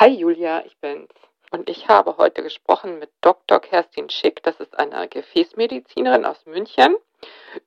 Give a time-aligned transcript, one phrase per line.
[0.00, 1.12] Hi Julia, ich bin's.
[1.50, 3.60] Und ich habe heute gesprochen mit Dr.
[3.60, 6.96] Kerstin Schick, das ist eine Gefäßmedizinerin aus München,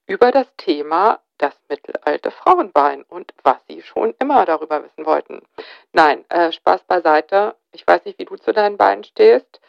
[0.07, 5.43] über das Thema das mittelalte Frauenbein und was sie schon immer darüber wissen wollten.
[5.91, 7.55] Nein, äh, Spaß beiseite.
[7.71, 9.61] Ich weiß nicht, wie du zu deinen Beinen stehst.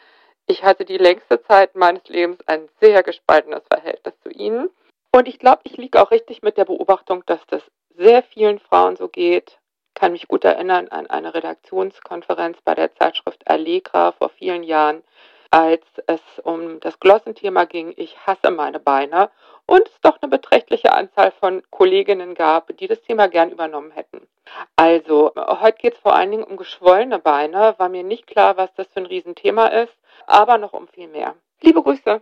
[0.47, 4.71] Ich hatte die längste Zeit meines Lebens ein sehr gespaltenes Verhältnis zu ihnen.
[5.11, 7.61] Und ich glaube, ich liege auch richtig mit der Beobachtung, dass das
[7.95, 9.59] sehr vielen Frauen so geht,
[9.95, 15.03] kann mich gut erinnern an eine Redaktionskonferenz bei der Zeitschrift Allegra vor vielen Jahren,
[15.49, 19.29] als es um das Glossenthema ging, ich hasse meine Beine
[19.65, 24.27] und es doch eine beträchtliche Anzahl von Kolleginnen gab, die das Thema gern übernommen hätten.
[24.75, 28.73] Also, heute geht es vor allen Dingen um geschwollene Beine, war mir nicht klar, was
[28.75, 29.93] das für ein Riesenthema ist,
[30.27, 31.35] aber noch um viel mehr.
[31.61, 32.21] Liebe Grüße.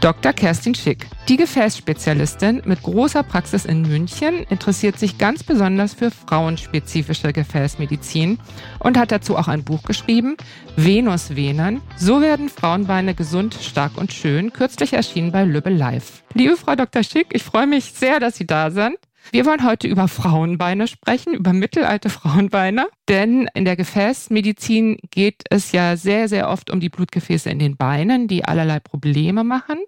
[0.00, 0.32] Dr.
[0.32, 1.08] Kerstin Schick.
[1.28, 8.38] Die Gefäßspezialistin mit großer Praxis in München interessiert sich ganz besonders für frauenspezifische Gefäßmedizin
[8.78, 10.36] und hat dazu auch ein Buch geschrieben,
[10.76, 11.80] Venusvenen.
[11.96, 16.22] So werden Frauenbeine gesund, stark und schön, kürzlich erschienen bei Lübbe Live.
[16.32, 17.02] Liebe Frau Dr.
[17.02, 18.96] Schick, ich freue mich sehr, dass Sie da sind.
[19.30, 22.88] Wir wollen heute über Frauenbeine sprechen, über mittelalte Frauenbeine.
[23.08, 27.76] Denn in der Gefäßmedizin geht es ja sehr, sehr oft um die Blutgefäße in den
[27.76, 29.78] Beinen, die allerlei Probleme machen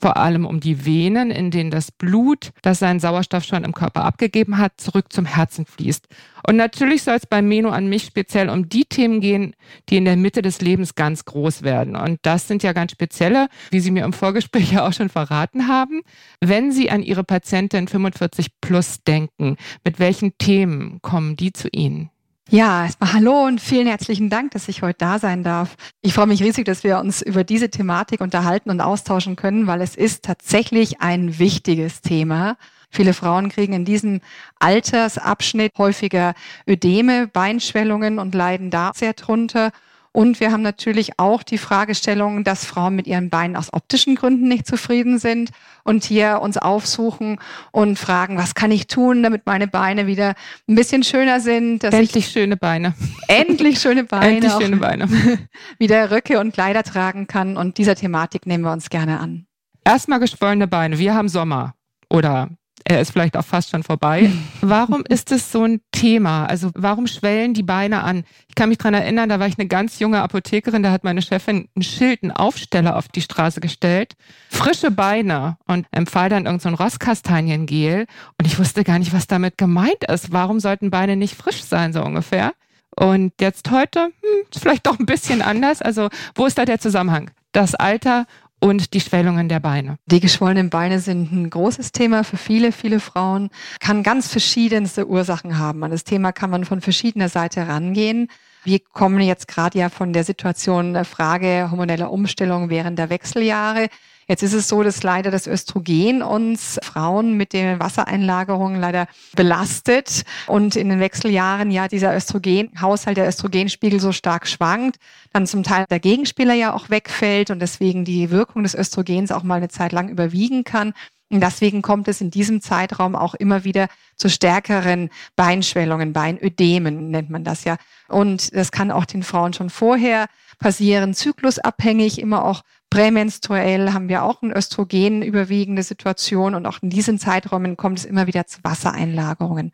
[0.00, 4.04] vor allem um die Venen, in denen das Blut, das seinen Sauerstoff schon im Körper
[4.04, 6.08] abgegeben hat, zurück zum Herzen fließt.
[6.46, 9.54] Und natürlich soll es bei Meno an mich speziell um die Themen gehen,
[9.88, 11.96] die in der Mitte des Lebens ganz groß werden.
[11.96, 15.68] Und das sind ja ganz spezielle, wie Sie mir im Vorgespräch ja auch schon verraten
[15.68, 16.00] haben.
[16.40, 22.10] Wenn Sie an Ihre Patientin 45 plus denken, mit welchen Themen kommen die zu Ihnen?
[22.52, 25.76] Ja, erstmal hallo und vielen herzlichen Dank, dass ich heute da sein darf.
[26.02, 29.80] Ich freue mich riesig, dass wir uns über diese Thematik unterhalten und austauschen können, weil
[29.80, 32.56] es ist tatsächlich ein wichtiges Thema.
[32.90, 34.20] Viele Frauen kriegen in diesem
[34.58, 36.34] Altersabschnitt häufiger
[36.66, 39.70] Ödeme, Beinschwellungen und leiden da sehr drunter.
[40.12, 44.48] Und wir haben natürlich auch die Fragestellung, dass Frauen mit ihren Beinen aus optischen Gründen
[44.48, 45.50] nicht zufrieden sind
[45.84, 47.38] und hier uns aufsuchen
[47.70, 50.34] und fragen, was kann ich tun, damit meine Beine wieder
[50.68, 51.84] ein bisschen schöner sind.
[51.84, 52.94] endlich schöne Beine.
[53.28, 54.26] Endlich schöne Beine.
[54.26, 55.08] endlich schöne Beine.
[55.78, 57.56] wieder Röcke und Kleider tragen kann.
[57.56, 59.46] Und dieser Thematik nehmen wir uns gerne an.
[59.84, 60.98] Erstmal geschwollene Beine.
[60.98, 61.74] Wir haben Sommer
[62.08, 62.48] oder
[62.90, 64.32] er ist vielleicht auch fast schon vorbei.
[64.60, 66.46] Warum ist es so ein Thema?
[66.46, 68.24] Also warum schwellen die Beine an?
[68.48, 71.22] Ich kann mich dran erinnern, da war ich eine ganz junge Apothekerin, da hat meine
[71.22, 74.16] Chefin ein Schild, einen Aufsteller auf die Straße gestellt.
[74.48, 78.06] Frische Beine und empfahl dann irgendein so Rosskastaniengel.
[78.38, 80.32] Und ich wusste gar nicht, was damit gemeint ist.
[80.32, 82.54] Warum sollten Beine nicht frisch sein, so ungefähr?
[82.96, 85.80] Und jetzt heute, hm, ist vielleicht doch ein bisschen anders.
[85.80, 87.30] Also wo ist da der Zusammenhang?
[87.52, 88.26] Das Alter
[88.60, 89.98] und die Schwellungen der Beine.
[90.06, 93.50] Die geschwollenen Beine sind ein großes Thema für viele, viele Frauen,
[93.80, 95.82] kann ganz verschiedenste Ursachen haben.
[95.82, 98.28] An das Thema kann man von verschiedener Seite rangehen.
[98.62, 103.88] Wir kommen jetzt gerade ja von der Situation der Frage hormoneller Umstellung während der Wechseljahre.
[104.30, 110.22] Jetzt ist es so, dass leider das Östrogen uns Frauen mit den Wassereinlagerungen leider belastet
[110.46, 115.00] und in den Wechseljahren ja dieser Östrogenhaushalt, der Östrogenspiegel so stark schwankt,
[115.32, 119.42] dann zum Teil der Gegenspieler ja auch wegfällt und deswegen die Wirkung des Östrogens auch
[119.42, 120.92] mal eine Zeit lang überwiegen kann.
[121.32, 127.30] Und deswegen kommt es in diesem Zeitraum auch immer wieder zu stärkeren Beinschwellungen, Beinödemen nennt
[127.30, 127.78] man das ja.
[128.06, 130.26] Und das kann auch den Frauen schon vorher
[130.60, 136.90] passieren, zyklusabhängig, immer auch Prämenstruell haben wir auch eine Östrogen überwiegende Situation und auch in
[136.90, 139.72] diesen Zeiträumen kommt es immer wieder zu Wassereinlagerungen.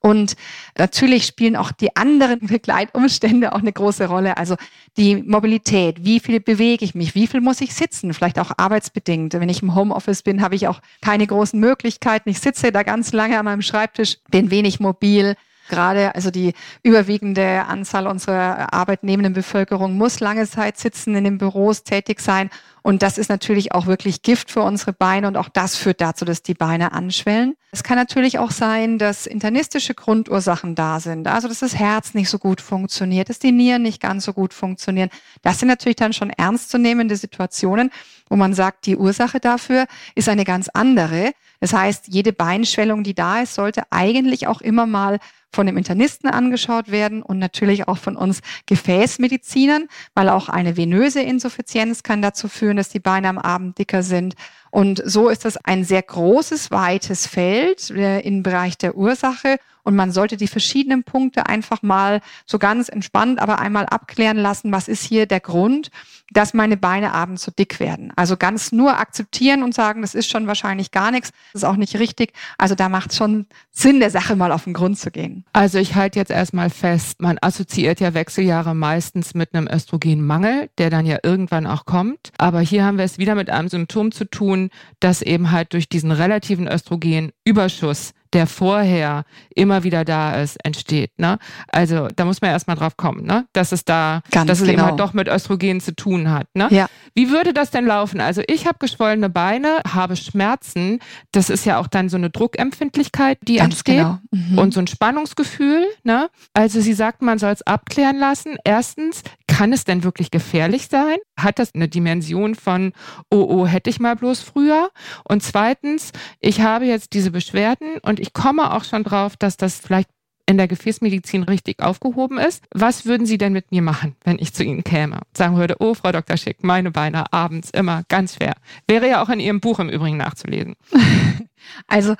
[0.00, 0.36] Und
[0.76, 4.36] natürlich spielen auch die anderen Begleitumstände auch eine große Rolle.
[4.36, 4.56] Also
[4.96, 9.34] die Mobilität, wie viel bewege ich mich, wie viel muss ich sitzen, vielleicht auch arbeitsbedingt.
[9.34, 12.28] Wenn ich im Homeoffice bin, habe ich auch keine großen Möglichkeiten.
[12.28, 15.34] Ich sitze da ganz lange an meinem Schreibtisch, bin wenig mobil.
[15.68, 21.84] Gerade also die überwiegende Anzahl unserer arbeitnehmenden Bevölkerung muss lange Zeit sitzen, in den Büros
[21.84, 22.50] tätig sein.
[22.82, 26.24] Und das ist natürlich auch wirklich Gift für unsere Beine und auch das führt dazu,
[26.24, 27.54] dass die Beine anschwellen.
[27.70, 31.28] Es kann natürlich auch sein, dass internistische Grundursachen da sind.
[31.28, 34.54] Also, dass das Herz nicht so gut funktioniert, dass die Nieren nicht ganz so gut
[34.54, 35.10] funktionieren.
[35.42, 37.90] Das sind natürlich dann schon ernstzunehmende Situationen,
[38.30, 41.32] wo man sagt, die Ursache dafür ist eine ganz andere.
[41.60, 45.18] Das heißt, jede Beinschwellung, die da ist, sollte eigentlich auch immer mal
[45.52, 51.22] von dem Internisten angeschaut werden und natürlich auch von uns Gefäßmedizinern, weil auch eine venöse
[51.22, 54.34] Insuffizienz kann dazu führen, dass die Beine am Abend dicker sind.
[54.70, 59.58] Und so ist das ein sehr großes, weites Feld äh, im Bereich der Ursache.
[59.82, 64.70] Und man sollte die verschiedenen Punkte einfach mal so ganz entspannt, aber einmal abklären lassen,
[64.70, 65.90] was ist hier der Grund,
[66.30, 68.12] dass meine Beine abends so dick werden.
[68.16, 71.76] Also ganz nur akzeptieren und sagen, das ist schon wahrscheinlich gar nichts, das ist auch
[71.76, 72.32] nicht richtig.
[72.58, 75.44] Also da macht schon Sinn, der Sache mal auf den Grund zu gehen.
[75.52, 80.90] Also ich halte jetzt erstmal fest, man assoziiert ja Wechseljahre meistens mit einem Östrogenmangel, der
[80.90, 82.30] dann ja irgendwann auch kommt.
[82.38, 84.70] Aber hier haben wir es wieder mit einem Symptom zu tun,
[85.00, 91.18] das eben halt durch diesen relativen Östrogenüberschuss der vorher immer wieder da ist, entsteht.
[91.18, 91.38] Ne?
[91.68, 93.46] Also da muss man erstmal drauf kommen, ne?
[93.52, 94.72] dass es da, Ganz dass es genau.
[94.78, 96.46] eben halt doch mit Östrogen zu tun hat.
[96.54, 96.68] Ne?
[96.70, 96.86] Ja.
[97.14, 98.20] Wie würde das denn laufen?
[98.20, 101.00] Also ich habe geschwollene Beine, habe Schmerzen.
[101.32, 104.18] Das ist ja auch dann so eine Druckempfindlichkeit, die Ganz entsteht genau.
[104.30, 104.58] mhm.
[104.58, 105.84] und so ein Spannungsgefühl.
[106.04, 106.28] Ne?
[106.54, 108.56] Also sie sagt, man soll es abklären lassen.
[108.64, 109.22] Erstens,
[109.58, 111.16] kann es denn wirklich gefährlich sein?
[111.36, 112.92] Hat das eine Dimension von,
[113.28, 114.90] oh, oh, hätte ich mal bloß früher?
[115.24, 119.80] Und zweitens, ich habe jetzt diese Beschwerden und ich komme auch schon drauf, dass das
[119.80, 120.10] vielleicht
[120.46, 122.66] in der Gefäßmedizin richtig aufgehoben ist.
[122.72, 125.22] Was würden Sie denn mit mir machen, wenn ich zu Ihnen käme?
[125.36, 126.36] Sagen würde, oh, Frau Dr.
[126.36, 128.54] Schick, meine Beine abends immer ganz fair.
[128.86, 130.76] Wäre ja auch in Ihrem Buch im Übrigen nachzulesen.
[131.86, 132.14] Also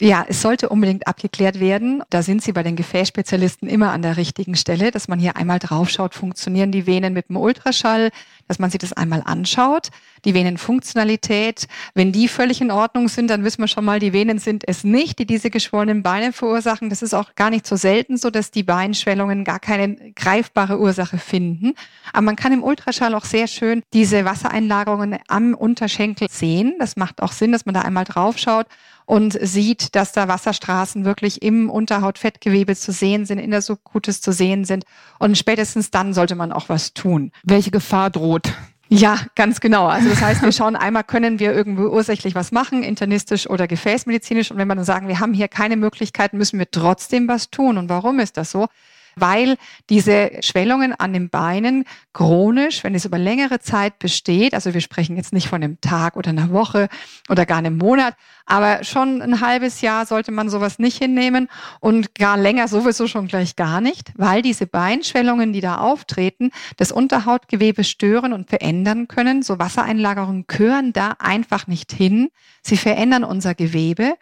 [0.00, 2.02] ja, es sollte unbedingt abgeklärt werden.
[2.10, 5.60] Da sind Sie bei den Gefäßspezialisten immer an der richtigen Stelle, dass man hier einmal
[5.60, 8.10] draufschaut, funktionieren die Venen mit dem Ultraschall,
[8.48, 9.90] dass man sich das einmal anschaut.
[10.24, 14.40] Die Venenfunktionalität, wenn die völlig in Ordnung sind, dann wissen wir schon mal, die Venen
[14.40, 16.90] sind es nicht, die diese geschwollenen Beine verursachen.
[16.90, 21.18] Das ist auch gar nicht so selten so, dass die Beinschwellungen gar keine greifbare Ursache
[21.18, 21.74] finden.
[22.12, 26.74] Aber man kann im Ultraschall auch sehr schön diese Wassereinlagerungen am Unterschenkel sehen.
[26.80, 28.66] Das macht auch Sinn, dass man da einmal draufschaut
[29.06, 34.32] und sieht, dass da Wasserstraßen wirklich im Unterhautfettgewebe zu sehen sind, in der Subcutis zu
[34.32, 34.84] sehen sind.
[35.18, 37.32] Und spätestens dann sollte man auch was tun.
[37.42, 38.52] Welche Gefahr droht?
[38.88, 39.86] Ja, ganz genau.
[39.86, 44.50] Also das heißt, wir schauen einmal, können wir irgendwo ursächlich was machen, internistisch oder gefäßmedizinisch.
[44.50, 47.78] Und wenn wir dann sagen, wir haben hier keine Möglichkeiten, müssen wir trotzdem was tun.
[47.78, 48.68] Und warum ist das so?
[49.16, 49.56] Weil
[49.90, 55.16] diese Schwellungen an den Beinen chronisch, wenn es über längere Zeit besteht, also wir sprechen
[55.16, 56.88] jetzt nicht von einem Tag oder einer Woche
[57.28, 58.14] oder gar einem Monat,
[58.46, 61.48] aber schon ein halbes Jahr sollte man sowas nicht hinnehmen
[61.80, 66.92] und gar länger sowieso schon gleich gar nicht, weil diese Beinschwellungen, die da auftreten, das
[66.92, 69.42] Unterhautgewebe stören und verändern können.
[69.42, 72.28] So Wassereinlagerungen gehören da einfach nicht hin.
[72.62, 74.14] Sie verändern unser Gewebe.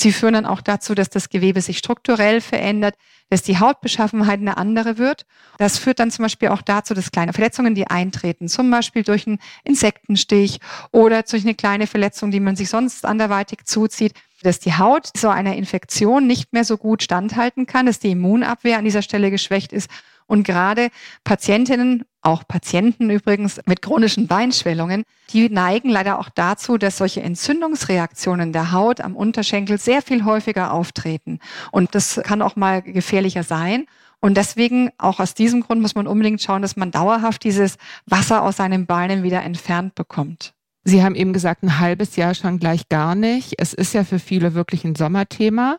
[0.00, 2.94] Sie führen dann auch dazu, dass das Gewebe sich strukturell verändert,
[3.28, 5.26] dass die Hautbeschaffenheit eine andere wird.
[5.58, 9.26] Das führt dann zum Beispiel auch dazu, dass kleine Verletzungen, die eintreten, zum Beispiel durch
[9.26, 10.58] einen Insektenstich
[10.90, 15.28] oder durch eine kleine Verletzung, die man sich sonst anderweitig zuzieht, dass die Haut so
[15.28, 19.70] einer Infektion nicht mehr so gut standhalten kann, dass die Immunabwehr an dieser Stelle geschwächt
[19.70, 19.90] ist
[20.30, 20.90] und gerade
[21.24, 28.52] Patientinnen, auch Patienten übrigens mit chronischen Beinschwellungen, die neigen leider auch dazu, dass solche Entzündungsreaktionen
[28.52, 31.40] der Haut am Unterschenkel sehr viel häufiger auftreten.
[31.72, 33.86] Und das kann auch mal gefährlicher sein.
[34.20, 38.42] Und deswegen, auch aus diesem Grund, muss man unbedingt schauen, dass man dauerhaft dieses Wasser
[38.42, 40.54] aus seinen Beinen wieder entfernt bekommt.
[40.84, 43.54] Sie haben eben gesagt, ein halbes Jahr schon gleich gar nicht.
[43.58, 45.78] Es ist ja für viele wirklich ein Sommerthema.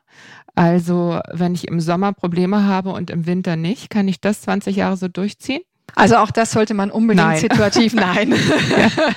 [0.55, 4.75] Also wenn ich im Sommer Probleme habe und im Winter nicht, kann ich das 20
[4.75, 5.61] Jahre so durchziehen?
[5.95, 7.39] Also auch das sollte man unbedingt nein.
[7.39, 8.33] situativ, nein.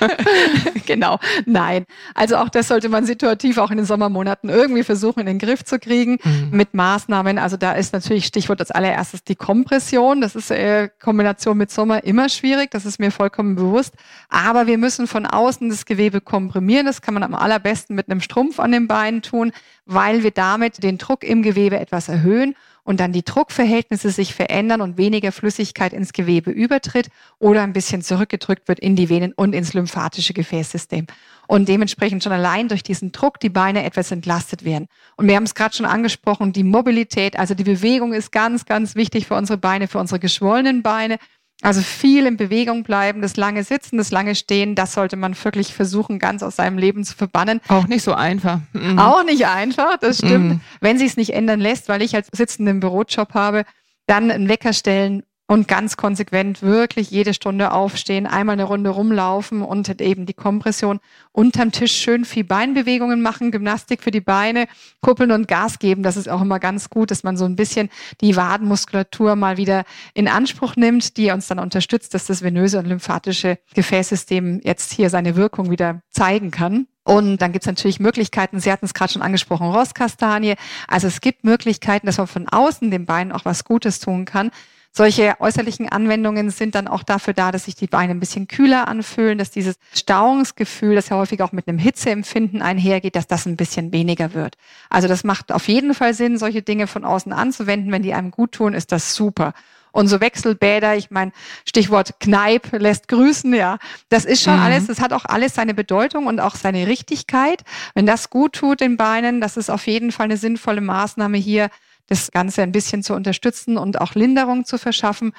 [0.87, 1.87] genau, nein.
[2.15, 5.65] Also auch das sollte man situativ auch in den Sommermonaten irgendwie versuchen in den Griff
[5.65, 6.49] zu kriegen mhm.
[6.51, 7.39] mit Maßnahmen.
[7.39, 10.21] Also da ist natürlich Stichwort als allererstes die Kompression.
[10.21, 12.71] Das ist äh, Kombination mit Sommer immer schwierig.
[12.71, 13.95] Das ist mir vollkommen bewusst.
[14.29, 16.87] Aber wir müssen von außen das Gewebe komprimieren.
[16.87, 19.53] Das kann man am allerbesten mit einem Strumpf an den Beinen tun,
[19.87, 24.81] weil wir damit den Druck im Gewebe etwas erhöhen und dann die Druckverhältnisse sich verändern
[24.81, 29.55] und weniger Flüssigkeit ins Gewebe übertritt oder ein bisschen zurückgedrückt wird in die Venen und
[29.55, 31.07] ins lymphatische Gefäßsystem.
[31.47, 34.87] Und dementsprechend schon allein durch diesen Druck die Beine etwas entlastet werden.
[35.17, 38.95] Und wir haben es gerade schon angesprochen, die Mobilität, also die Bewegung ist ganz, ganz
[38.95, 41.19] wichtig für unsere Beine, für unsere geschwollenen Beine.
[41.65, 45.73] Also viel in Bewegung bleiben, das lange Sitzen, das lange Stehen, das sollte man wirklich
[45.73, 47.61] versuchen, ganz aus seinem Leben zu verbannen.
[47.69, 48.61] Auch nicht so einfach.
[48.75, 48.99] Mhm.
[48.99, 50.49] Auch nicht einfach, das stimmt.
[50.51, 50.61] Mhm.
[50.81, 53.65] Wenn sich es nicht ändern lässt, weil ich als sitzenden Bürojob habe,
[54.07, 59.61] dann einen Wecker stellen, und ganz konsequent wirklich jede Stunde aufstehen, einmal eine Runde rumlaufen
[59.61, 61.01] und eben die Kompression
[61.33, 64.67] unterm Tisch schön viel Beinbewegungen machen, Gymnastik für die Beine,
[65.03, 66.03] kuppeln und Gas geben.
[66.03, 67.91] Das ist auch immer ganz gut, dass man so ein bisschen
[68.23, 69.85] die Wadenmuskulatur mal wieder
[70.15, 75.11] in Anspruch nimmt, die uns dann unterstützt, dass das venöse und lymphatische Gefäßsystem jetzt hier
[75.11, 76.87] seine Wirkung wieder zeigen kann.
[77.07, 80.55] Und dann gibt es natürlich Möglichkeiten, Sie hatten es gerade schon angesprochen, Rosskastanie.
[80.89, 84.51] Also es gibt Möglichkeiten, dass man von außen dem Bein auch was Gutes tun kann.
[84.97, 88.87] Solche äußerlichen Anwendungen sind dann auch dafür da, dass sich die Beine ein bisschen kühler
[88.87, 93.57] anfühlen, dass dieses Stauungsgefühl, das ja häufig auch mit einem Hitzeempfinden einhergeht, dass das ein
[93.57, 94.57] bisschen weniger wird.
[94.91, 97.91] Also das macht auf jeden Fall Sinn, solche Dinge von außen anzuwenden.
[97.91, 99.53] Wenn die einem gut tun, ist das super.
[99.91, 101.33] Und so Wechselbäder, ich meine,
[101.65, 103.79] Stichwort Kneip lässt grüßen, ja.
[104.11, 104.63] Das ist schon mhm.
[104.63, 107.65] alles, das hat auch alles seine Bedeutung und auch seine Richtigkeit.
[107.95, 111.69] Wenn das gut tut den Beinen, das ist auf jeden Fall eine sinnvolle Maßnahme hier,
[112.07, 115.33] das Ganze ein bisschen zu unterstützen und auch Linderung zu verschaffen.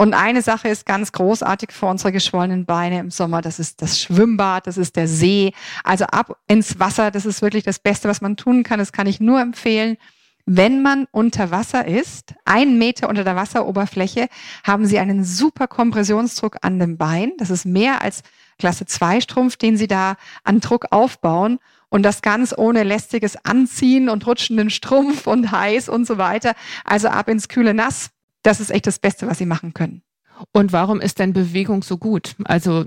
[0.00, 3.42] Und eine Sache ist ganz großartig für unsere geschwollenen Beine im Sommer.
[3.42, 5.52] Das ist das Schwimmbad, das ist der See.
[5.82, 8.78] Also ab ins Wasser, das ist wirklich das Beste, was man tun kann.
[8.78, 9.96] Das kann ich nur empfehlen.
[10.46, 14.28] Wenn man unter Wasser ist, einen Meter unter der Wasseroberfläche,
[14.64, 17.32] haben Sie einen super Kompressionsdruck an dem Bein.
[17.36, 18.22] Das ist mehr als
[18.58, 21.58] Klasse 2 Strumpf, den Sie da an Druck aufbauen.
[21.90, 26.54] Und das ganz ohne lästiges Anziehen und rutschenden Strumpf und heiß und so weiter.
[26.84, 28.10] Also ab ins kühle Nass.
[28.42, 30.02] Das ist echt das Beste, was Sie machen können.
[30.52, 32.34] Und warum ist denn Bewegung so gut?
[32.44, 32.84] Also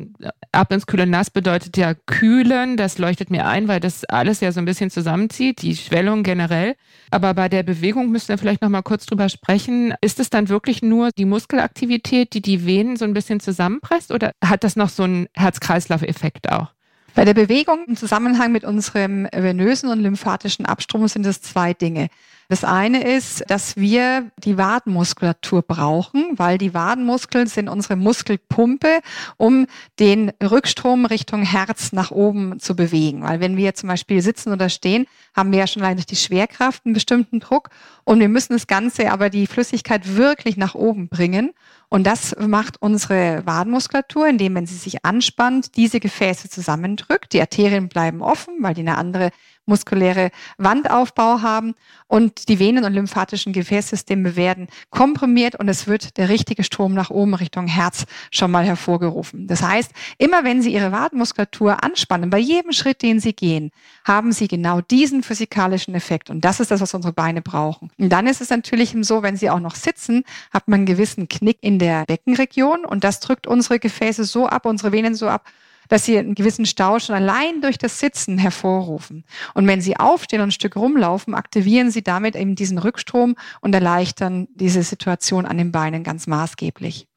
[0.51, 4.51] ab ins kühle Nass bedeutet ja kühlen, das leuchtet mir ein, weil das alles ja
[4.51, 6.75] so ein bisschen zusammenzieht, die Schwellung generell.
[7.10, 9.93] Aber bei der Bewegung müssen wir vielleicht noch mal kurz drüber sprechen.
[10.01, 14.31] Ist es dann wirklich nur die Muskelaktivität, die die Venen so ein bisschen zusammenpresst oder
[14.43, 16.74] hat das noch so einen Herz-Kreislauf-Effekt auch?
[17.13, 22.10] Bei der Bewegung im Zusammenhang mit unserem venösen und lymphatischen Abstrom sind es zwei Dinge.
[22.51, 29.00] Das eine ist, dass wir die Wadenmuskulatur brauchen, weil die Wadenmuskeln sind unsere Muskelpumpe,
[29.38, 29.68] um
[30.00, 33.24] den Rückstrom Richtung Herz nach oben zu bewegen.
[33.24, 36.86] Weil wenn wir zum Beispiel sitzen oder stehen, haben wir ja schon durch die Schwerkraft
[36.86, 37.70] einen bestimmten Druck
[38.03, 41.51] und wir müssen das Ganze aber die Flüssigkeit wirklich nach oben bringen.
[41.94, 47.34] Und das macht unsere Wadenmuskulatur, indem, wenn sie sich anspannt, diese Gefäße zusammendrückt.
[47.34, 49.32] Die Arterien bleiben offen, weil die eine andere
[49.65, 51.75] muskuläre Wandaufbau haben
[52.08, 57.10] und die Venen und lymphatischen Gefäßsysteme werden komprimiert und es wird der richtige Strom nach
[57.10, 59.48] oben Richtung Herz schon mal hervorgerufen.
[59.48, 63.72] Das heißt, immer wenn Sie Ihre Wadenmuskulatur anspannen, bei jedem Schritt, den Sie gehen,
[64.03, 67.91] haben Sie genau diesen physikalischen Effekt und das ist das, was unsere Beine brauchen.
[67.98, 71.27] Und dann ist es natürlich so, wenn Sie auch noch sitzen, hat man einen gewissen
[71.27, 75.46] Knick in der Beckenregion und das drückt unsere Gefäße so ab, unsere Venen so ab,
[75.90, 79.26] dass sie einen gewissen Stau schon allein durch das Sitzen hervorrufen.
[79.54, 83.74] Und wenn sie aufstehen und ein Stück rumlaufen, aktivieren sie damit eben diesen Rückstrom und
[83.74, 87.08] erleichtern diese Situation an den Beinen ganz maßgeblich.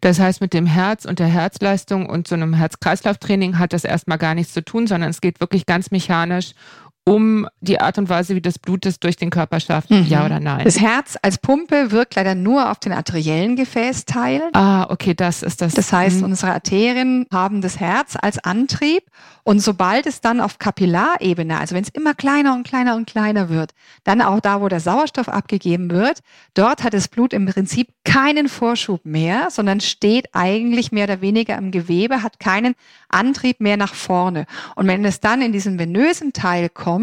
[0.00, 4.18] Das heißt, mit dem Herz und der Herzleistung und so einem Herz-Kreislauf-Training hat das erstmal
[4.18, 6.54] gar nichts zu tun, sondern es geht wirklich ganz mechanisch
[7.06, 10.06] um die Art und Weise, wie das Blut es durch den Körper schafft, mhm.
[10.06, 10.64] ja oder nein?
[10.64, 14.42] Das Herz als Pumpe wirkt leider nur auf den arteriellen Gefäßteil.
[14.54, 15.74] Ah, okay, das ist das.
[15.74, 16.24] Das heißt, mhm.
[16.24, 19.04] unsere Arterien haben das Herz als Antrieb
[19.42, 23.50] und sobald es dann auf Kapillarebene, also wenn es immer kleiner und kleiner und kleiner
[23.50, 26.20] wird, dann auch da, wo der Sauerstoff abgegeben wird,
[26.54, 31.58] dort hat das Blut im Prinzip keinen Vorschub mehr, sondern steht eigentlich mehr oder weniger
[31.58, 32.74] im Gewebe, hat keinen
[33.10, 34.46] Antrieb mehr nach vorne.
[34.76, 36.93] Und wenn es dann in diesen venösen Teil kommt,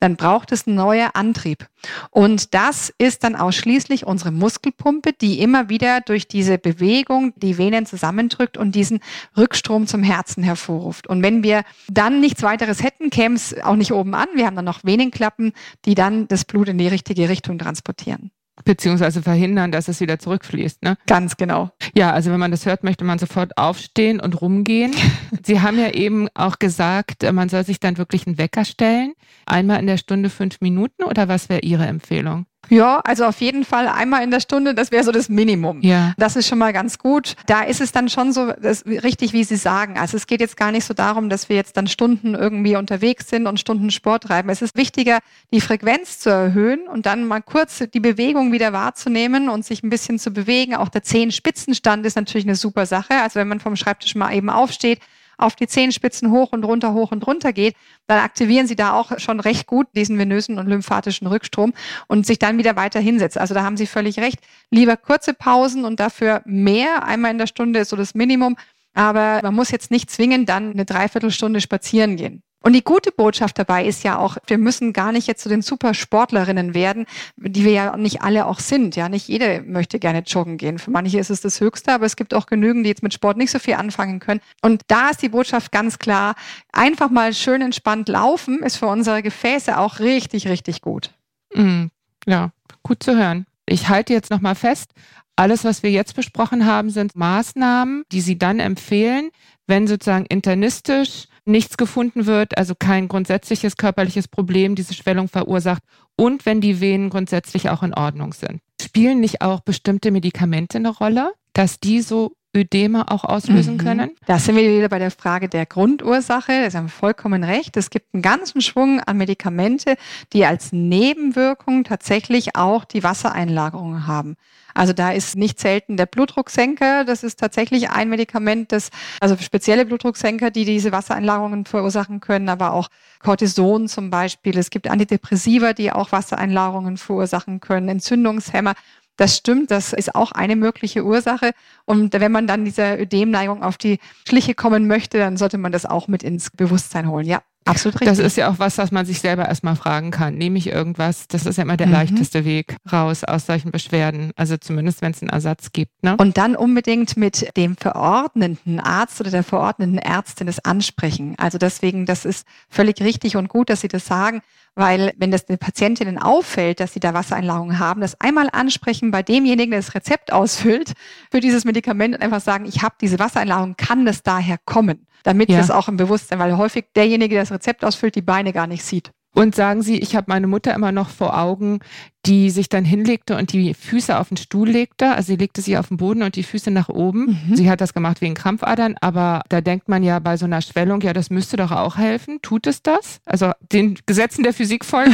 [0.00, 1.66] dann braucht es neuen Antrieb.
[2.10, 7.86] Und das ist dann ausschließlich unsere Muskelpumpe, die immer wieder durch diese Bewegung die Venen
[7.86, 9.00] zusammendrückt und diesen
[9.36, 11.06] Rückstrom zum Herzen hervorruft.
[11.06, 14.28] Und wenn wir dann nichts weiteres hätten, käme es auch nicht oben an.
[14.34, 15.52] Wir haben dann noch Venenklappen,
[15.84, 18.30] die dann das Blut in die richtige Richtung transportieren
[18.66, 20.82] beziehungsweise verhindern, dass es wieder zurückfließt.
[20.82, 20.98] Ne?
[21.06, 21.70] Ganz genau.
[21.94, 24.94] Ja, also wenn man das hört, möchte man sofort aufstehen und rumgehen.
[25.46, 29.14] Sie haben ja eben auch gesagt, man soll sich dann wirklich einen Wecker stellen.
[29.46, 32.46] Einmal in der Stunde fünf Minuten oder was wäre Ihre Empfehlung?
[32.68, 35.80] Ja, also auf jeden Fall einmal in der Stunde, das wäre so das Minimum.
[35.82, 36.14] Ja.
[36.16, 37.36] Das ist schon mal ganz gut.
[37.46, 39.98] Da ist es dann schon so das, richtig, wie Sie sagen.
[39.98, 43.28] Also es geht jetzt gar nicht so darum, dass wir jetzt dann Stunden irgendwie unterwegs
[43.28, 44.48] sind und Stunden Sport treiben.
[44.50, 45.18] Es ist wichtiger,
[45.52, 49.90] die Frequenz zu erhöhen und dann mal kurz die Bewegung wieder wahrzunehmen und sich ein
[49.90, 50.74] bisschen zu bewegen.
[50.74, 53.14] Auch der Zehenspitzenstand ist natürlich eine super Sache.
[53.22, 55.00] Also wenn man vom Schreibtisch mal eben aufsteht,
[55.38, 57.74] auf die Zehenspitzen hoch und runter, hoch und runter geht,
[58.06, 61.74] dann aktivieren sie da auch schon recht gut diesen venösen und lymphatischen Rückstrom
[62.06, 63.38] und sich dann wieder weiter hinsetzt.
[63.38, 64.38] Also da haben Sie völlig recht.
[64.70, 67.04] Lieber kurze Pausen und dafür mehr.
[67.04, 68.56] Einmal in der Stunde ist so das Minimum.
[68.94, 72.42] Aber man muss jetzt nicht zwingend dann eine Dreiviertelstunde spazieren gehen.
[72.66, 75.62] Und die gute Botschaft dabei ist ja auch, wir müssen gar nicht jetzt zu den
[75.62, 77.06] Supersportlerinnen werden,
[77.36, 78.96] die wir ja nicht alle auch sind.
[78.96, 80.80] Ja, nicht jede möchte gerne joggen gehen.
[80.80, 83.36] Für manche ist es das Höchste, aber es gibt auch genügend, die jetzt mit Sport
[83.36, 84.40] nicht so viel anfangen können.
[84.62, 86.34] Und da ist die Botschaft ganz klar,
[86.72, 91.12] einfach mal schön entspannt laufen ist für unsere Gefäße auch richtig, richtig gut.
[91.54, 91.84] Mm,
[92.26, 92.50] ja,
[92.82, 93.46] gut zu hören.
[93.66, 94.90] Ich halte jetzt nochmal fest,
[95.36, 99.30] alles, was wir jetzt besprochen haben, sind Maßnahmen, die Sie dann empfehlen,
[99.68, 105.82] wenn sozusagen internistisch nichts gefunden wird, also kein grundsätzliches körperliches Problem diese Schwellung verursacht
[106.16, 108.60] und wenn die Venen grundsätzlich auch in Ordnung sind.
[108.80, 113.78] Spielen nicht auch bestimmte Medikamente eine Rolle, dass die so Ödeme auch auslösen mhm.
[113.78, 114.10] können?
[114.26, 116.62] Da sind wir wieder bei der Frage der Grundursache.
[116.64, 117.76] Das haben wir vollkommen recht.
[117.76, 119.96] Es gibt einen ganzen Schwung an Medikamente,
[120.32, 124.36] die als Nebenwirkung tatsächlich auch die Wassereinlagerungen haben.
[124.76, 127.04] Also da ist nicht selten der Blutdrucksenker.
[127.04, 132.72] Das ist tatsächlich ein Medikament, das, also spezielle Blutdrucksenker, die diese Wassereinlagerungen verursachen können, aber
[132.72, 132.88] auch
[133.20, 134.56] Cortison zum Beispiel.
[134.58, 138.74] Es gibt Antidepressiva, die auch Wassereinlagerungen verursachen können, Entzündungshemmer.
[139.16, 141.52] Das stimmt, das ist auch eine mögliche Ursache.
[141.86, 145.86] Und wenn man dann dieser Ödemneigung auf die Schliche kommen möchte, dann sollte man das
[145.86, 147.26] auch mit ins Bewusstsein holen.
[147.26, 147.42] Ja.
[147.66, 148.08] Absolut richtig.
[148.08, 150.36] Das ist ja auch was, was man sich selber erstmal fragen kann.
[150.36, 151.28] Nehme ich irgendwas?
[151.28, 151.94] Das ist ja immer der mhm.
[151.94, 154.32] leichteste Weg raus aus solchen Beschwerden.
[154.36, 156.02] Also zumindest, wenn es einen Ersatz gibt.
[156.02, 156.16] Ne?
[156.16, 161.34] Und dann unbedingt mit dem verordnenden Arzt oder der verordneten Ärztin das ansprechen.
[161.38, 164.42] Also deswegen, das ist völlig richtig und gut, dass Sie das sagen,
[164.76, 169.22] weil wenn das den Patientinnen auffällt, dass sie da Wassereinlagerungen haben, das einmal ansprechen bei
[169.22, 170.92] demjenigen, der das Rezept ausfüllt
[171.30, 175.06] für dieses Medikament und einfach sagen, ich habe diese Wassereinlagerung, kann das daher kommen?
[175.26, 175.58] Damit ja.
[175.58, 178.84] das auch im Bewusstsein, weil häufig derjenige, der das Rezept ausfüllt, die Beine gar nicht
[178.84, 179.10] sieht.
[179.36, 181.80] Und sagen Sie, ich habe meine Mutter immer noch vor Augen,
[182.24, 185.10] die sich dann hinlegte und die Füße auf den Stuhl legte.
[185.10, 187.38] Also sie legte sie auf den Boden und die Füße nach oben.
[187.46, 187.54] Mhm.
[187.54, 191.02] Sie hat das gemacht wegen Krampfadern, aber da denkt man ja bei so einer Schwellung,
[191.02, 192.40] ja, das müsste doch auch helfen.
[192.42, 193.20] Tut es das?
[193.26, 195.12] Also den Gesetzen der Physik folgt?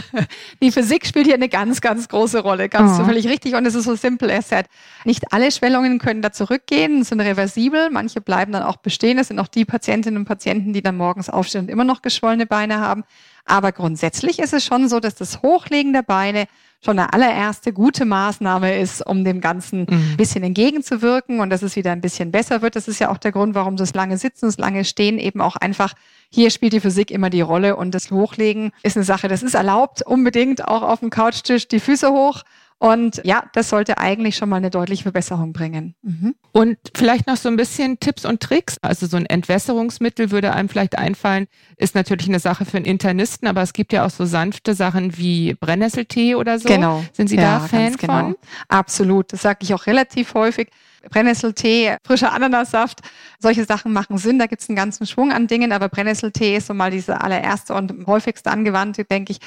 [0.62, 2.68] die Physik spielt hier eine ganz, ganz große Rolle.
[2.68, 3.04] Ganz oh.
[3.04, 3.54] völlig richtig.
[3.54, 4.66] Und es ist so simpel as said.
[5.04, 7.88] Nicht alle Schwellungen können da zurückgehen, sind reversibel.
[7.90, 9.18] Manche bleiben dann auch bestehen.
[9.18, 12.46] Es sind auch die Patientinnen und Patienten, die dann morgens aufstehen und immer noch geschwollene
[12.46, 13.04] Beine haben.
[13.44, 16.46] Aber grundsätzlich ist es schon so, dass das Hochlegen der Beine
[16.84, 20.12] schon eine allererste gute Maßnahme ist, um dem Ganzen mhm.
[20.12, 22.76] ein bisschen entgegenzuwirken und dass es wieder ein bisschen besser wird.
[22.76, 25.56] Das ist ja auch der Grund, warum das lange Sitzen, das lange Stehen eben auch
[25.56, 25.94] einfach,
[26.30, 29.54] hier spielt die Physik immer die Rolle und das Hochlegen ist eine Sache, das ist
[29.54, 32.42] erlaubt, unbedingt auch auf dem Couchtisch die Füße hoch
[32.78, 35.94] und ja, das sollte eigentlich schon mal eine deutliche Verbesserung bringen.
[36.02, 36.34] Mhm.
[36.52, 38.76] Und vielleicht noch so ein bisschen Tipps und Tricks.
[38.82, 43.48] Also so ein Entwässerungsmittel würde einem vielleicht einfallen, ist natürlich eine Sache für einen Internisten,
[43.48, 46.68] aber es gibt ja auch so sanfte Sachen wie Brennnesseltee oder so.
[46.68, 47.04] Genau.
[47.12, 48.18] Sind Sie ja, da Fan genau.
[48.18, 48.36] von?
[48.68, 49.32] Absolut.
[49.32, 50.68] Das sage ich auch relativ häufig.
[51.10, 53.00] Brennnesseltee, frischer Ananassaft,
[53.38, 54.38] solche Sachen machen Sinn.
[54.38, 57.74] Da gibt es einen ganzen Schwung an Dingen, aber Brennnesseltee ist so mal diese allererste
[57.74, 59.38] und häufigste angewandte, denke ich.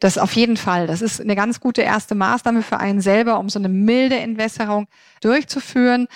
[0.00, 0.86] Das auf jeden Fall.
[0.86, 4.88] Das ist eine ganz gute erste Maßnahme für einen selber, um so eine milde Entwässerung
[5.20, 6.08] durchzuführen.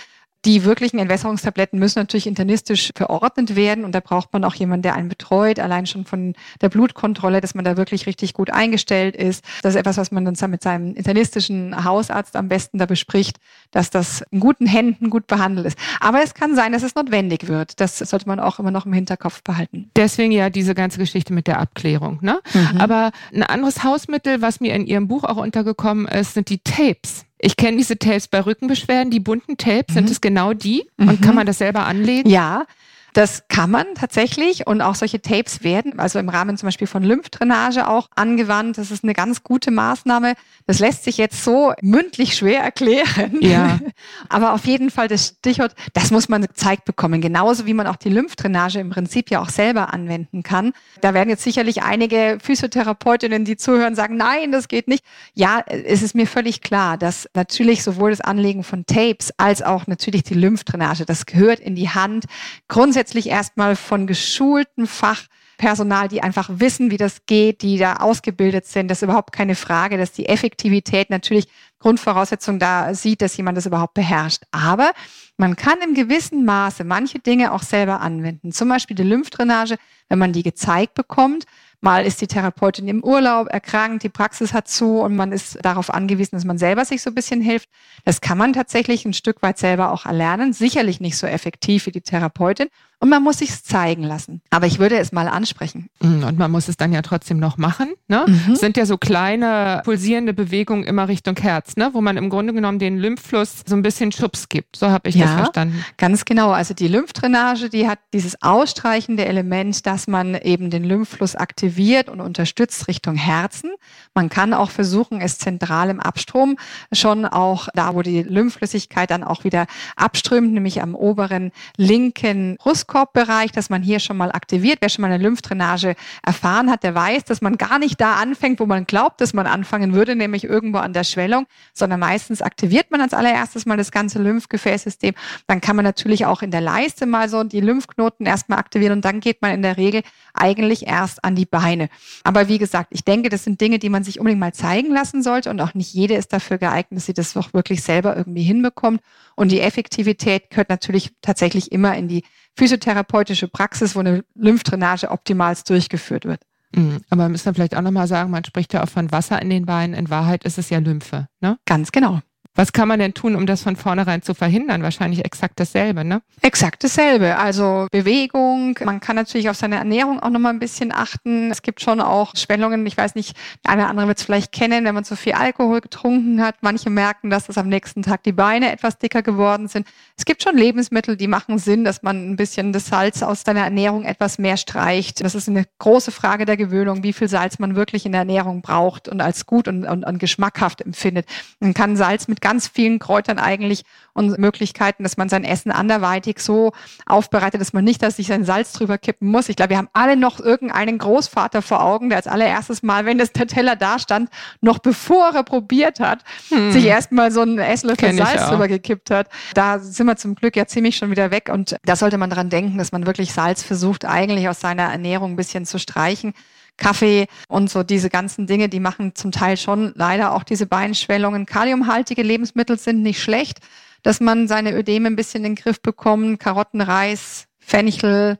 [0.46, 4.94] Die wirklichen Entwässerungstabletten müssen natürlich internistisch verordnet werden und da braucht man auch jemanden, der
[4.94, 9.44] einen betreut, allein schon von der Blutkontrolle, dass man da wirklich richtig gut eingestellt ist.
[9.62, 13.36] Das ist etwas, was man dann mit seinem internistischen Hausarzt am besten da bespricht,
[13.70, 15.78] dass das in guten Händen gut behandelt ist.
[16.00, 17.78] Aber es kann sein, dass es notwendig wird.
[17.78, 19.90] Das sollte man auch immer noch im Hinterkopf behalten.
[19.94, 22.18] Deswegen ja diese ganze Geschichte mit der Abklärung.
[22.22, 22.40] Ne?
[22.54, 22.80] Mhm.
[22.80, 27.26] Aber ein anderes Hausmittel, was mir in Ihrem Buch auch untergekommen ist, sind die Tapes.
[27.42, 30.00] Ich kenne diese Tapes bei Rückenbeschwerden, die bunten Tapes, mhm.
[30.00, 30.86] sind es genau die?
[30.98, 31.36] Und kann mhm.
[31.36, 32.28] man das selber anlegen?
[32.28, 32.66] Ja,
[33.12, 37.02] das kann man tatsächlich und auch solche Tapes werden, also im Rahmen zum Beispiel von
[37.02, 38.78] Lymphdrainage auch angewandt.
[38.78, 40.34] Das ist eine ganz gute Maßnahme.
[40.66, 43.38] Das lässt sich jetzt so mündlich schwer erklären.
[43.40, 43.78] Ja.
[44.28, 47.20] Aber auf jeden Fall das Stichwort, das muss man gezeigt bekommen.
[47.20, 50.72] Genauso wie man auch die Lymphdrainage im Prinzip ja auch selber anwenden kann.
[51.00, 55.04] Da werden jetzt sicherlich einige Physiotherapeutinnen, die zuhören, sagen, nein, das geht nicht.
[55.34, 59.86] Ja, es ist mir völlig klar, dass natürlich sowohl das Anlegen von Tapes als auch
[59.86, 62.26] natürlich die Lymphdrainage, das gehört in die Hand.
[62.68, 68.66] Grundsätzlich grundsätzlich erstmal von geschulten Fachpersonal, die einfach wissen, wie das geht, die da ausgebildet
[68.66, 68.88] sind.
[68.88, 73.64] Das ist überhaupt keine Frage, dass die Effektivität natürlich Grundvoraussetzung da sieht, dass jemand das
[73.64, 74.42] überhaupt beherrscht.
[74.50, 74.90] Aber
[75.38, 78.52] man kann im gewissen Maße manche Dinge auch selber anwenden.
[78.52, 79.76] Zum Beispiel die Lymphdrainage,
[80.10, 81.46] wenn man die gezeigt bekommt,
[81.82, 85.88] Mal ist die Therapeutin im Urlaub erkrankt, die Praxis hat zu und man ist darauf
[85.88, 87.70] angewiesen, dass man selber sich so ein bisschen hilft.
[88.04, 90.52] Das kann man tatsächlich ein Stück weit selber auch erlernen.
[90.52, 92.68] Sicherlich nicht so effektiv wie die Therapeutin,
[93.00, 94.42] und man muss sich zeigen lassen.
[94.50, 95.88] Aber ich würde es mal ansprechen.
[96.00, 97.94] Mm, und man muss es dann ja trotzdem noch machen.
[98.08, 98.26] Ne?
[98.28, 98.52] Mhm.
[98.52, 101.90] Es sind ja so kleine pulsierende Bewegungen immer Richtung Herz, ne?
[101.94, 104.76] wo man im Grunde genommen den Lymphfluss so ein bisschen Schubs gibt.
[104.76, 105.82] So habe ich ja, das verstanden.
[105.96, 106.50] Ganz genau.
[106.50, 112.20] Also die Lymphdrainage, die hat dieses ausstreichende Element, dass man eben den Lymphfluss aktiviert und
[112.20, 113.70] unterstützt Richtung Herzen.
[114.12, 116.58] Man kann auch versuchen, es zentral im Abstrom
[116.92, 122.56] schon auch da, wo die Lymphflüssigkeit dann auch wieder abströmt, nämlich am oberen linken
[122.90, 124.78] Brustkorbbereich, dass man hier schon mal aktiviert.
[124.80, 128.58] Wer schon mal eine Lymphdrainage erfahren hat, der weiß, dass man gar nicht da anfängt,
[128.58, 132.90] wo man glaubt, dass man anfangen würde, nämlich irgendwo an der Schwellung, sondern meistens aktiviert
[132.90, 135.14] man als allererstes mal das ganze Lymphgefäßsystem.
[135.46, 139.04] Dann kann man natürlich auch in der Leiste mal so die Lymphknoten erstmal aktivieren und
[139.04, 140.02] dann geht man in der Regel
[140.34, 141.88] eigentlich erst an die Beine.
[142.24, 145.22] Aber wie gesagt, ich denke, das sind Dinge, die man sich unbedingt mal zeigen lassen
[145.22, 148.42] sollte und auch nicht jede ist dafür geeignet, dass sie das auch wirklich selber irgendwie
[148.42, 149.00] hinbekommt.
[149.36, 152.24] Und die Effektivität gehört natürlich tatsächlich immer in die
[152.60, 156.42] physiotherapeutische Praxis, wo eine Lymphdrainage optimals durchgeführt wird.
[156.76, 156.98] Mhm.
[157.08, 159.64] Aber wir müssen vielleicht auch nochmal sagen, man spricht ja auch von Wasser in den
[159.64, 159.94] Beinen.
[159.94, 161.58] In Wahrheit ist es ja Lymphe, ne?
[161.64, 162.20] Ganz genau.
[162.56, 164.82] Was kann man denn tun, um das von vornherein zu verhindern?
[164.82, 166.20] Wahrscheinlich exakt dasselbe, ne?
[166.42, 167.36] Exakt dasselbe.
[167.36, 168.76] Also Bewegung.
[168.84, 171.50] Man kann natürlich auf seine Ernährung auch nochmal ein bisschen achten.
[171.52, 172.84] Es gibt schon auch Schwellungen.
[172.86, 175.34] Ich weiß nicht, der eine oder andere wird es vielleicht kennen, wenn man zu viel
[175.34, 176.56] Alkohol getrunken hat.
[176.60, 179.86] Manche merken, dass das am nächsten Tag die Beine etwas dicker geworden sind.
[180.18, 183.60] Es gibt schon Lebensmittel, die machen Sinn, dass man ein bisschen das Salz aus seiner
[183.60, 185.22] Ernährung etwas mehr streicht.
[185.24, 188.60] Das ist eine große Frage der Gewöhnung, wie viel Salz man wirklich in der Ernährung
[188.60, 191.26] braucht und als gut und, und, und geschmackhaft empfindet.
[191.60, 196.40] Man kann Salz mit ganz vielen Kräutern eigentlich und Möglichkeiten, dass man sein Essen anderweitig
[196.40, 196.72] so
[197.06, 199.48] aufbereitet, dass man nicht, dass sich sein Salz drüber kippen muss.
[199.48, 203.18] Ich glaube, wir haben alle noch irgendeinen Großvater vor Augen, der als allererstes Mal, wenn
[203.18, 206.72] das der Teller da stand, noch bevor er probiert hat, hm.
[206.72, 209.28] sich erstmal so einen Esslöffel Salz drüber gekippt hat.
[209.54, 212.50] Da sind wir zum Glück ja ziemlich schon wieder weg und da sollte man dran
[212.50, 216.34] denken, dass man wirklich Salz versucht, eigentlich aus seiner Ernährung ein bisschen zu streichen.
[216.76, 221.46] Kaffee und so diese ganzen Dinge, die machen zum Teil schon leider auch diese Beinschwellungen.
[221.46, 223.58] Kaliumhaltige Lebensmittel sind nicht schlecht,
[224.02, 226.40] dass man seine Ödeme ein bisschen in den Griff bekommt.
[226.40, 228.38] Karotten, Reis, Fenchel,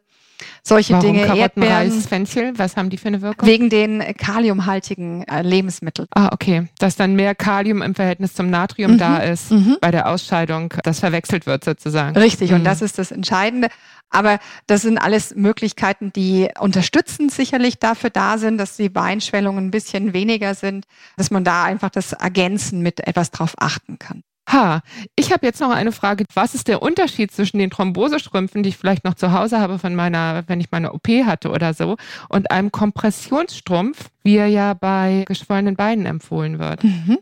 [0.62, 1.26] solche Warum Dinge.
[1.26, 1.92] Karotten, Erdbeeren.
[1.92, 3.48] Reis, Fenchel, was haben die für eine Wirkung?
[3.48, 6.08] Wegen den kaliumhaltigen äh, Lebensmitteln.
[6.14, 6.68] Ah, okay.
[6.78, 8.98] Dass dann mehr Kalium im Verhältnis zum Natrium mhm.
[8.98, 9.76] da ist mhm.
[9.80, 12.16] bei der Ausscheidung, das verwechselt wird sozusagen.
[12.16, 12.56] Richtig, mhm.
[12.56, 13.68] und das ist das Entscheidende.
[14.10, 19.70] Aber das sind alles Möglichkeiten, die unterstützend sicherlich dafür da sind, dass die Beinschwellungen ein
[19.70, 24.24] bisschen weniger sind, dass man da einfach das Ergänzen mit etwas drauf achten kann.
[24.48, 24.80] Ha,
[25.16, 26.24] ich habe jetzt noch eine Frage.
[26.34, 29.94] Was ist der Unterschied zwischen den Thrombosestrümpfen, die ich vielleicht noch zu Hause habe von
[29.94, 31.96] meiner, wenn ich meine OP hatte oder so,
[32.28, 36.82] und einem Kompressionsstrumpf, wie er ja bei geschwollenen Beinen empfohlen wird?
[36.82, 37.18] Mhm.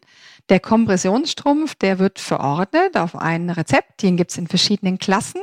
[0.49, 4.03] Der Kompressionsstrumpf, der wird verordnet auf ein Rezept.
[4.03, 5.43] Den gibt es in verschiedenen Klassen.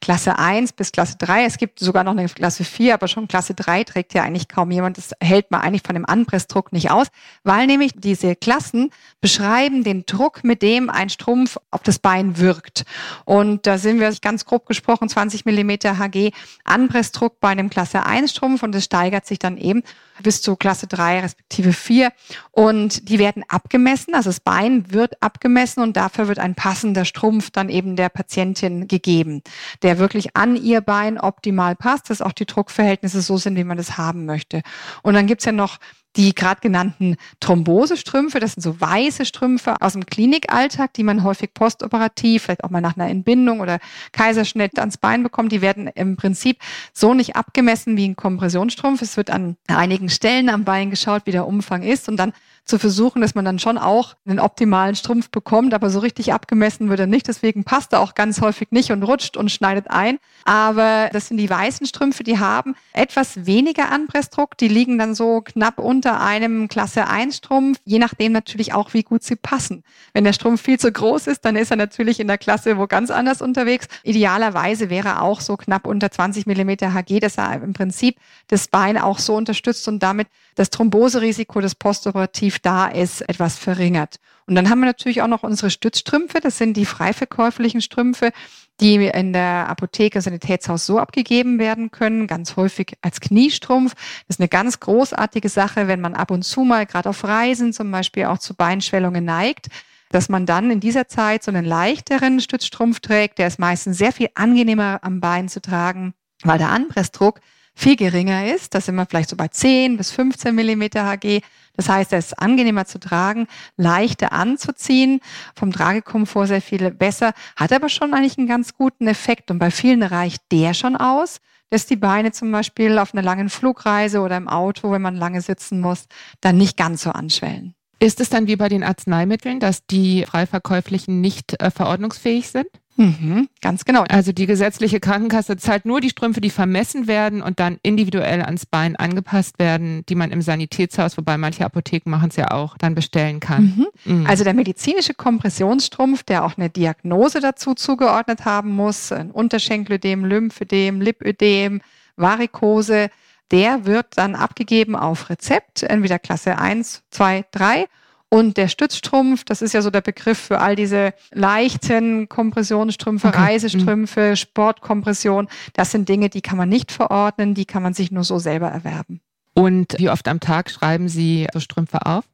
[0.00, 1.44] Klasse 1 bis Klasse 3.
[1.44, 4.70] Es gibt sogar noch eine Klasse 4, aber schon Klasse 3 trägt ja eigentlich kaum
[4.70, 4.96] jemand.
[4.96, 7.08] Das hält man eigentlich von dem Anpressdruck nicht aus,
[7.44, 8.90] weil nämlich diese Klassen
[9.20, 12.86] beschreiben den Druck, mit dem ein Strumpf auf das Bein wirkt.
[13.26, 16.32] Und da sind wir ganz grob gesprochen 20 Millimeter Hg
[16.64, 19.82] Anpressdruck bei einem Klasse 1 Strumpf und es steigert sich dann eben
[20.22, 22.10] bis zu Klasse 3 respektive 4.
[22.52, 27.50] Und die werden abgemessen, also das Bein wird abgemessen und dafür wird ein passender Strumpf
[27.50, 29.42] dann eben der Patientin gegeben,
[29.82, 33.76] der wirklich an ihr Bein optimal passt, dass auch die Druckverhältnisse so sind, wie man
[33.76, 34.62] das haben möchte.
[35.02, 35.78] Und dann gibt's ja noch
[36.16, 41.52] die gerade genannten Thrombosestrümpfe, das sind so weiße Strümpfe aus dem Klinikalltag, die man häufig
[41.52, 43.78] postoperativ, vielleicht auch mal nach einer Entbindung oder
[44.12, 45.52] Kaiserschnitt ans Bein bekommt.
[45.52, 46.58] Die werden im Prinzip
[46.92, 49.02] so nicht abgemessen wie ein Kompressionsstrumpf.
[49.02, 52.32] Es wird an einigen Stellen am Bein geschaut, wie der Umfang ist und dann
[52.66, 56.88] zu versuchen, dass man dann schon auch einen optimalen Strumpf bekommt, aber so richtig abgemessen
[56.88, 57.28] wird er nicht.
[57.28, 60.18] Deswegen passt er auch ganz häufig nicht und rutscht und schneidet ein.
[60.44, 64.58] Aber das sind die weißen Strümpfe, die haben etwas weniger Anpressdruck.
[64.58, 69.02] Die liegen dann so knapp unter einem Klasse 1 Strumpf, je nachdem natürlich auch, wie
[69.02, 69.82] gut sie passen.
[70.12, 72.86] Wenn der Strumpf viel zu groß ist, dann ist er natürlich in der Klasse wo
[72.86, 73.88] ganz anders unterwegs.
[74.04, 78.68] Idealerweise wäre er auch so knapp unter 20 Millimeter Hg, dass er im Prinzip das
[78.68, 84.16] Bein auch so unterstützt und damit das Thromboserisiko, das postoperativ da ist, etwas verringert.
[84.46, 86.40] Und dann haben wir natürlich auch noch unsere Stützstrümpfe.
[86.40, 88.32] Das sind die frei verkäuflichen Strümpfe,
[88.80, 93.94] die in der Apotheke, Sanitätshaus so abgegeben werden können, ganz häufig als Kniestrumpf.
[93.94, 97.72] Das ist eine ganz großartige Sache, wenn man ab und zu mal gerade auf Reisen
[97.72, 99.66] zum Beispiel auch zu Beinschwellungen neigt,
[100.10, 103.38] dass man dann in dieser Zeit so einen leichteren Stützstrumpf trägt.
[103.38, 106.14] Der ist meistens sehr viel angenehmer am Bein zu tragen,
[106.44, 107.40] weil der Anpressdruck
[107.76, 108.74] viel geringer ist.
[108.74, 111.42] Da sind wir vielleicht so bei 10 bis 15 Millimeter Hg.
[111.76, 115.20] Das heißt, er ist angenehmer zu tragen, leichter anzuziehen,
[115.54, 119.50] vom Tragekomfort sehr viel besser, hat aber schon eigentlich einen ganz guten Effekt.
[119.50, 123.50] Und bei vielen reicht der schon aus, dass die Beine zum Beispiel auf einer langen
[123.50, 126.06] Flugreise oder im Auto, wenn man lange sitzen muss,
[126.40, 127.74] dann nicht ganz so anschwellen.
[127.98, 132.68] Ist es dann wie bei den Arzneimitteln, dass die freiverkäuflichen nicht äh, verordnungsfähig sind?
[132.96, 134.04] Mhm, ganz genau.
[134.08, 138.66] Also die gesetzliche Krankenkasse zahlt nur die Strümpfe, die vermessen werden und dann individuell ans
[138.66, 142.94] Bein angepasst werden, die man im Sanitätshaus, wobei manche Apotheken machen es ja auch, dann
[142.94, 143.86] bestellen kann.
[144.04, 144.12] Mhm.
[144.12, 144.26] Mhm.
[144.26, 151.00] Also der medizinische Kompressionsstrumpf, der auch eine Diagnose dazu zugeordnet haben muss, ein Unterschenkelödem, Lymphödem,
[151.00, 151.82] Lipödem,
[152.16, 153.10] Varikose,
[153.50, 157.86] der wird dann abgegeben auf Rezept, entweder Klasse 1, 2, 3
[158.28, 163.38] und der Stützstrumpf, das ist ja so der Begriff für all diese leichten Kompressionsstrümpfe, okay.
[163.38, 164.36] Reisestrümpfe, mhm.
[164.36, 165.48] Sportkompression.
[165.74, 168.68] Das sind Dinge, die kann man nicht verordnen, die kann man sich nur so selber
[168.68, 169.20] erwerben.
[169.54, 172.24] Und wie oft am Tag schreiben Sie so Strümpfe auf?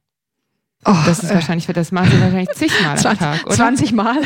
[0.85, 3.55] Oh, das ist äh, wahrscheinlich, das machen sie wahrscheinlich zigmal 20, am Tag, oder?
[3.55, 4.17] 20 Mal.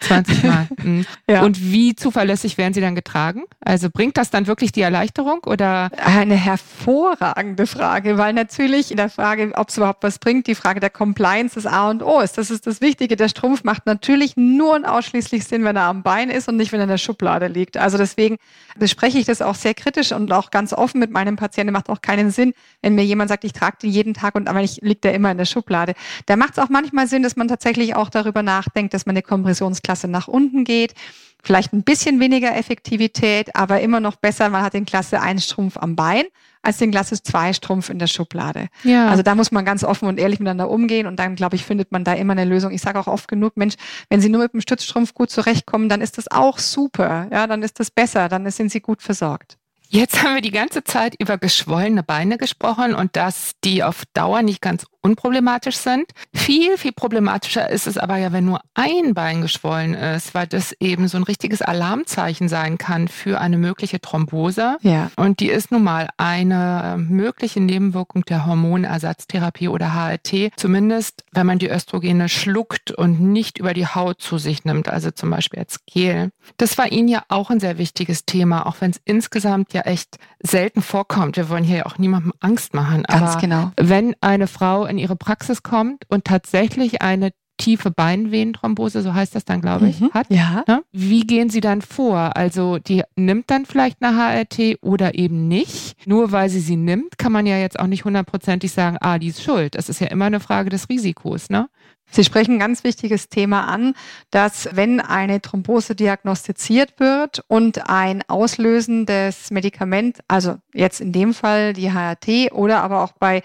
[0.00, 0.68] 20 Mal.
[0.82, 1.06] Mhm.
[1.30, 1.42] Ja.
[1.42, 3.44] Und wie zuverlässig werden sie dann getragen?
[3.60, 5.90] Also bringt das dann wirklich die Erleichterung oder?
[5.96, 10.80] Eine hervorragende Frage, weil natürlich in der Frage, ob es überhaupt was bringt, die Frage
[10.80, 12.38] der Compliance des A und O ist.
[12.38, 13.16] Das ist das Wichtige.
[13.16, 16.72] Der Strumpf macht natürlich nur und ausschließlich Sinn, wenn er am Bein ist und nicht,
[16.72, 17.76] wenn er in der Schublade liegt.
[17.76, 18.38] Also deswegen
[18.76, 21.72] bespreche ich das auch sehr kritisch und auch ganz offen mit meinem Patienten.
[21.72, 24.62] Macht auch keinen Sinn, wenn mir jemand sagt, ich trage den jeden Tag und aber
[24.62, 25.91] ich liegt er immer in der Schublade.
[25.92, 25.94] Schublade.
[26.26, 29.22] Da macht es auch manchmal Sinn, dass man tatsächlich auch darüber nachdenkt, dass man eine
[29.22, 30.94] Kompressionsklasse nach unten geht.
[31.42, 35.76] Vielleicht ein bisschen weniger Effektivität, aber immer noch besser, man hat den Klasse 1 Strumpf
[35.76, 36.24] am Bein
[36.64, 38.68] als den Klasse 2 Strumpf in der Schublade.
[38.84, 39.08] Ja.
[39.08, 41.90] Also da muss man ganz offen und ehrlich miteinander umgehen und dann, glaube ich, findet
[41.90, 42.70] man da immer eine Lösung.
[42.70, 43.74] Ich sage auch oft genug, Mensch,
[44.08, 47.26] wenn Sie nur mit dem Stützstrumpf gut zurechtkommen, dann ist das auch super.
[47.32, 49.58] Ja, dann ist das besser, dann sind Sie gut versorgt.
[49.94, 54.40] Jetzt haben wir die ganze Zeit über geschwollene Beine gesprochen und dass die auf Dauer
[54.40, 56.06] nicht ganz unproblematisch sind.
[56.32, 60.72] Viel, viel problematischer ist es aber ja, wenn nur ein Bein geschwollen ist, weil das
[60.80, 64.78] eben so ein richtiges Alarmzeichen sein kann für eine mögliche Thrombose.
[64.80, 65.10] Ja.
[65.16, 71.58] Und die ist nun mal eine mögliche Nebenwirkung der Hormonersatztherapie oder HRT, zumindest wenn man
[71.58, 75.80] die Östrogene schluckt und nicht über die Haut zu sich nimmt, also zum Beispiel als
[75.84, 76.30] Gel.
[76.56, 80.18] Das war Ihnen ja auch ein sehr wichtiges Thema, auch wenn es insgesamt ja echt
[80.40, 81.36] selten vorkommt.
[81.36, 83.02] Wir wollen hier ja auch niemandem Angst machen.
[83.04, 83.70] Ganz aber genau.
[83.76, 89.44] wenn eine Frau in ihre Praxis kommt und tatsächlich eine tiefe Beinvenenthrombose, so heißt das
[89.44, 90.26] dann, glaube ich, mhm, hat.
[90.30, 90.64] Ja.
[90.66, 90.82] Ne?
[90.90, 92.36] Wie gehen Sie dann vor?
[92.36, 95.96] Also die nimmt dann vielleicht eine HRT oder eben nicht.
[96.06, 99.28] Nur weil sie sie nimmt, kann man ja jetzt auch nicht hundertprozentig sagen, ah, die
[99.28, 99.76] ist schuld.
[99.76, 101.68] Das ist ja immer eine Frage des Risikos, ne?
[102.10, 103.94] Sie sprechen ein ganz wichtiges Thema an,
[104.30, 111.72] dass wenn eine Thrombose diagnostiziert wird und ein auslösendes Medikament, also jetzt in dem Fall
[111.72, 113.42] die HRT oder aber auch bei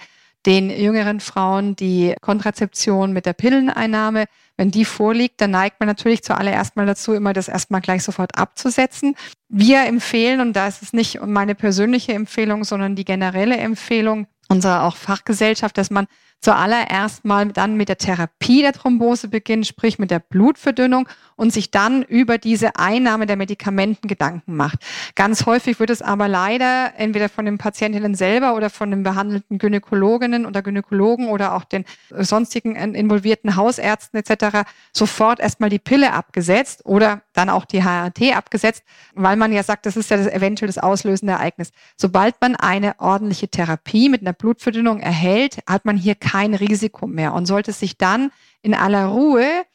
[0.47, 6.23] den jüngeren Frauen die Kontrazeption mit der Pilleneinnahme, wenn die vorliegt, dann neigt man natürlich
[6.23, 9.15] zuallererst mal dazu, immer das erstmal gleich sofort abzusetzen.
[9.49, 14.83] Wir empfehlen, und da ist es nicht meine persönliche Empfehlung, sondern die generelle Empfehlung unserer
[14.83, 16.07] auch Fachgesellschaft, dass man
[16.39, 21.71] zuallererst mal dann mit der Therapie der Thrombose beginnt, sprich mit der Blutverdünnung und sich
[21.71, 24.79] dann über diese Einnahme der Medikamenten Gedanken macht.
[25.15, 29.57] Ganz häufig wird es aber leider entweder von den Patientinnen selber oder von den behandelten
[29.57, 34.69] Gynäkologinnen oder Gynäkologen oder auch den sonstigen involvierten Hausärzten etc.
[34.93, 39.85] sofort erstmal die Pille abgesetzt oder dann auch die HRT abgesetzt, weil man ja sagt,
[39.85, 41.71] das ist ja das eventuell das auslösende Ereignis.
[41.95, 47.33] Sobald man eine ordentliche Therapie mit einer Blutverdünnung erhält, hat man hier kein Risiko mehr
[47.33, 49.65] und sollte sich dann in aller Ruhe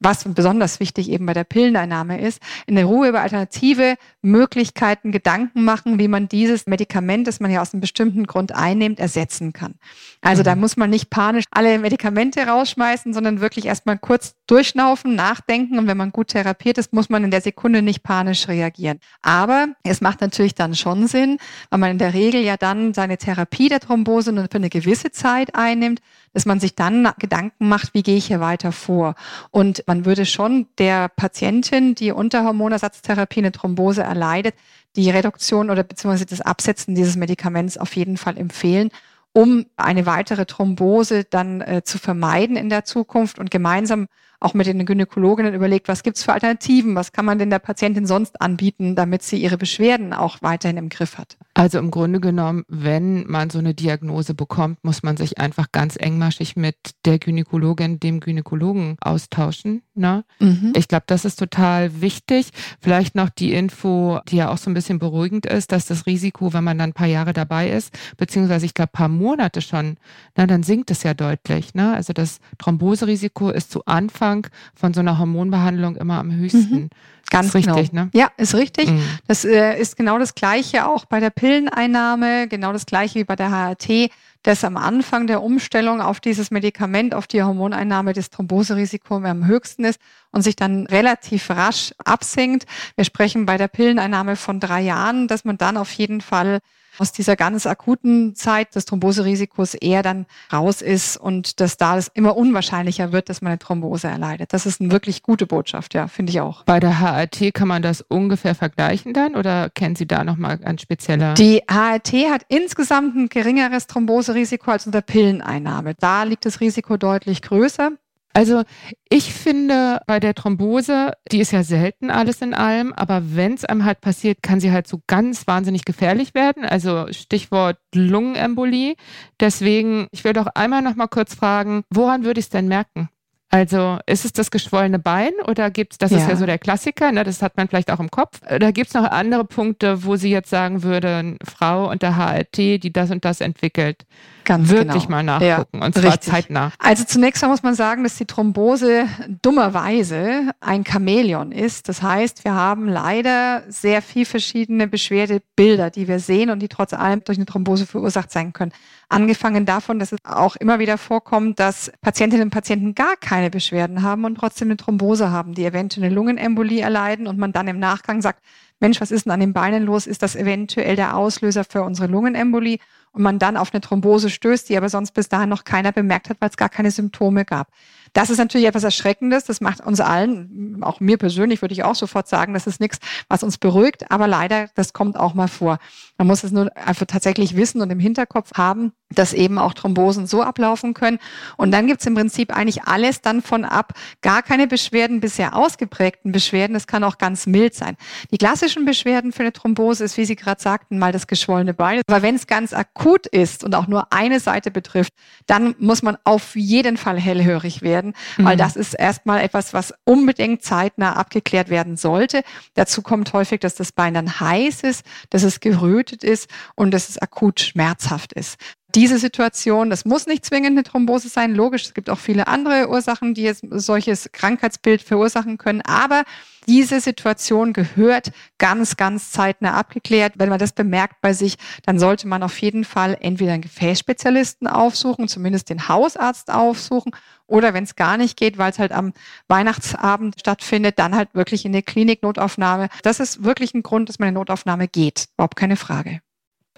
[0.00, 5.64] was besonders wichtig eben bei der Pilleneinnahme ist, in der Ruhe über alternative Möglichkeiten Gedanken
[5.64, 9.74] machen, wie man dieses Medikament, das man ja aus einem bestimmten Grund einnimmt, ersetzen kann.
[10.20, 10.44] Also mhm.
[10.44, 15.86] da muss man nicht panisch alle Medikamente rausschmeißen, sondern wirklich erstmal kurz durchschnaufen, nachdenken und
[15.86, 18.98] wenn man gut therapiert ist, muss man in der Sekunde nicht panisch reagieren.
[19.22, 21.38] Aber es macht natürlich dann schon Sinn,
[21.70, 25.12] weil man in der Regel ja dann seine Therapie der Thrombose nur für eine gewisse
[25.12, 26.00] Zeit einnimmt,
[26.32, 29.14] dass man sich dann Gedanken macht, wie gehe ich hier weiter vor.
[29.50, 34.54] Und man würde schon der Patientin, die unter Hormonersatztherapie eine Thrombose erleidet,
[34.96, 38.90] die Reduktion oder beziehungsweise das Absetzen dieses Medikaments auf jeden Fall empfehlen,
[39.32, 44.08] um eine weitere Thrombose dann äh, zu vermeiden in der Zukunft und gemeinsam
[44.40, 48.06] auch mit den Gynäkologinnen überlegt, was gibt's für Alternativen, was kann man denn der Patientin
[48.06, 51.36] sonst anbieten, damit sie ihre Beschwerden auch weiterhin im Griff hat.
[51.54, 55.96] Also im Grunde genommen, wenn man so eine Diagnose bekommt, muss man sich einfach ganz
[55.96, 59.82] engmaschig mit der Gynäkologin, dem Gynäkologen austauschen.
[59.94, 60.24] Ne?
[60.38, 60.72] Mhm.
[60.76, 62.50] Ich glaube, das ist total wichtig.
[62.80, 66.52] Vielleicht noch die Info, die ja auch so ein bisschen beruhigend ist, dass das Risiko,
[66.52, 69.96] wenn man dann ein paar Jahre dabei ist, beziehungsweise ich glaube paar Monate schon,
[70.36, 71.74] na, dann sinkt es ja deutlich.
[71.74, 71.92] Ne?
[71.92, 74.27] Also das Thromboserisiko ist zu Anfang
[74.74, 76.74] von so einer Hormonbehandlung immer am höchsten.
[76.74, 76.90] Mhm.
[77.30, 78.04] Ganz richtig, genau.
[78.04, 78.10] ne?
[78.14, 78.90] Ja, ist richtig.
[78.90, 79.02] Mhm.
[79.26, 83.36] Das äh, ist genau das Gleiche auch bei der Pilleneinnahme, genau das Gleiche wie bei
[83.36, 84.10] der HRT,
[84.42, 89.84] dass am Anfang der Umstellung auf dieses Medikament, auf die Hormoneinnahme das Thromboserisiko am höchsten
[89.84, 92.64] ist und sich dann relativ rasch absinkt.
[92.96, 96.60] Wir sprechen bei der Pilleneinnahme von drei Jahren, dass man dann auf jeden Fall
[97.00, 102.08] aus dieser ganz akuten Zeit des Thromboserisikos eher dann raus ist und dass da es
[102.14, 104.52] immer unwahrscheinlicher wird, dass man eine Thrombose erleidet.
[104.52, 106.64] Das ist eine wirklich gute Botschaft, ja, finde ich auch.
[106.64, 110.78] Bei der HRT kann man das ungefähr vergleichen dann oder kennen Sie da nochmal ein
[110.78, 111.34] spezieller?
[111.34, 115.94] Die HRT hat insgesamt ein geringeres Thromboserisiko als unter Pilleneinnahme.
[115.94, 117.92] Da liegt das Risiko deutlich größer.
[118.38, 118.62] Also
[119.10, 123.64] ich finde bei der Thrombose, die ist ja selten alles in allem, aber wenn es
[123.64, 126.64] einem halt passiert, kann sie halt so ganz wahnsinnig gefährlich werden.
[126.64, 128.94] Also Stichwort Lungenembolie.
[129.40, 133.08] Deswegen, ich will doch einmal noch mal kurz fragen, woran würde ich es denn merken?
[133.50, 136.18] Also ist es das geschwollene Bein oder gibt es, das ja.
[136.18, 138.40] ist ja so der Klassiker, ne, das hat man vielleicht auch im Kopf.
[138.54, 142.92] Oder gibt es noch andere Punkte, wo Sie jetzt sagen würden, Frau unter HRT, die
[142.92, 144.04] das und das entwickelt,
[144.44, 145.16] Ganz wirklich genau.
[145.16, 146.32] mal nachgucken ja, und zwar richtig.
[146.32, 146.72] zeitnah.
[146.78, 149.06] Also zunächst mal muss man sagen, dass die Thrombose
[149.42, 151.88] dummerweise ein Chamäleon ist.
[151.88, 156.94] Das heißt, wir haben leider sehr viel verschiedene Beschwerdebilder, die wir sehen und die trotz
[156.94, 158.72] allem durch eine Thrombose verursacht sein können.
[159.10, 164.02] Angefangen davon, dass es auch immer wieder vorkommt, dass Patientinnen und Patienten gar keine Beschwerden
[164.02, 167.78] haben und trotzdem eine Thrombose haben, die eventuell eine Lungenembolie erleiden und man dann im
[167.78, 168.42] Nachgang sagt,
[168.80, 170.06] Mensch, was ist denn an den Beinen los?
[170.06, 172.78] Ist das eventuell der Auslöser für unsere Lungenembolie?
[173.12, 176.30] und man dann auf eine Thrombose stößt, die aber sonst bis dahin noch keiner bemerkt
[176.30, 177.68] hat, weil es gar keine Symptome gab.
[178.12, 179.44] Das ist natürlich etwas Erschreckendes.
[179.44, 182.98] Das macht uns allen, auch mir persönlich würde ich auch sofort sagen, das ist nichts,
[183.28, 184.10] was uns beruhigt.
[184.10, 185.78] Aber leider, das kommt auch mal vor.
[186.16, 190.26] Man muss es nur einfach tatsächlich wissen und im Hinterkopf haben, dass eben auch Thrombosen
[190.26, 191.18] so ablaufen können.
[191.56, 193.94] Und dann gibt's im Prinzip eigentlich alles dann von ab.
[194.22, 196.74] Gar keine Beschwerden, bisher ausgeprägten Beschwerden.
[196.74, 197.96] Das kann auch ganz mild sein.
[198.30, 202.02] Die klassischen Beschwerden für eine Thrombose ist, wie Sie gerade sagten, mal das geschwollene Bein.
[202.08, 205.12] Aber wenn es ganz akut ist und auch nur eine Seite betrifft,
[205.46, 208.44] dann muss man auf jeden Fall hellhörig werden werden, mhm.
[208.44, 212.42] weil das ist erstmal etwas, was unbedingt zeitnah abgeklärt werden sollte.
[212.74, 217.08] Dazu kommt häufig, dass das Bein dann heiß ist, dass es gerötet ist und dass
[217.08, 218.56] es akut schmerzhaft ist
[218.94, 222.88] diese Situation, das muss nicht zwingend eine Thrombose sein, logisch, es gibt auch viele andere
[222.88, 226.24] Ursachen, die jetzt solches Krankheitsbild verursachen können, aber
[226.66, 230.34] diese Situation gehört ganz, ganz zeitnah abgeklärt.
[230.36, 234.66] Wenn man das bemerkt bei sich, dann sollte man auf jeden Fall entweder einen Gefäßspezialisten
[234.66, 237.12] aufsuchen, zumindest den Hausarzt aufsuchen,
[237.46, 239.14] oder wenn es gar nicht geht, weil es halt am
[239.48, 242.88] Weihnachtsabend stattfindet, dann halt wirklich in der Kliniknotaufnahme.
[243.02, 245.28] Das ist wirklich ein Grund, dass man in Notaufnahme geht.
[245.34, 246.20] Überhaupt keine Frage.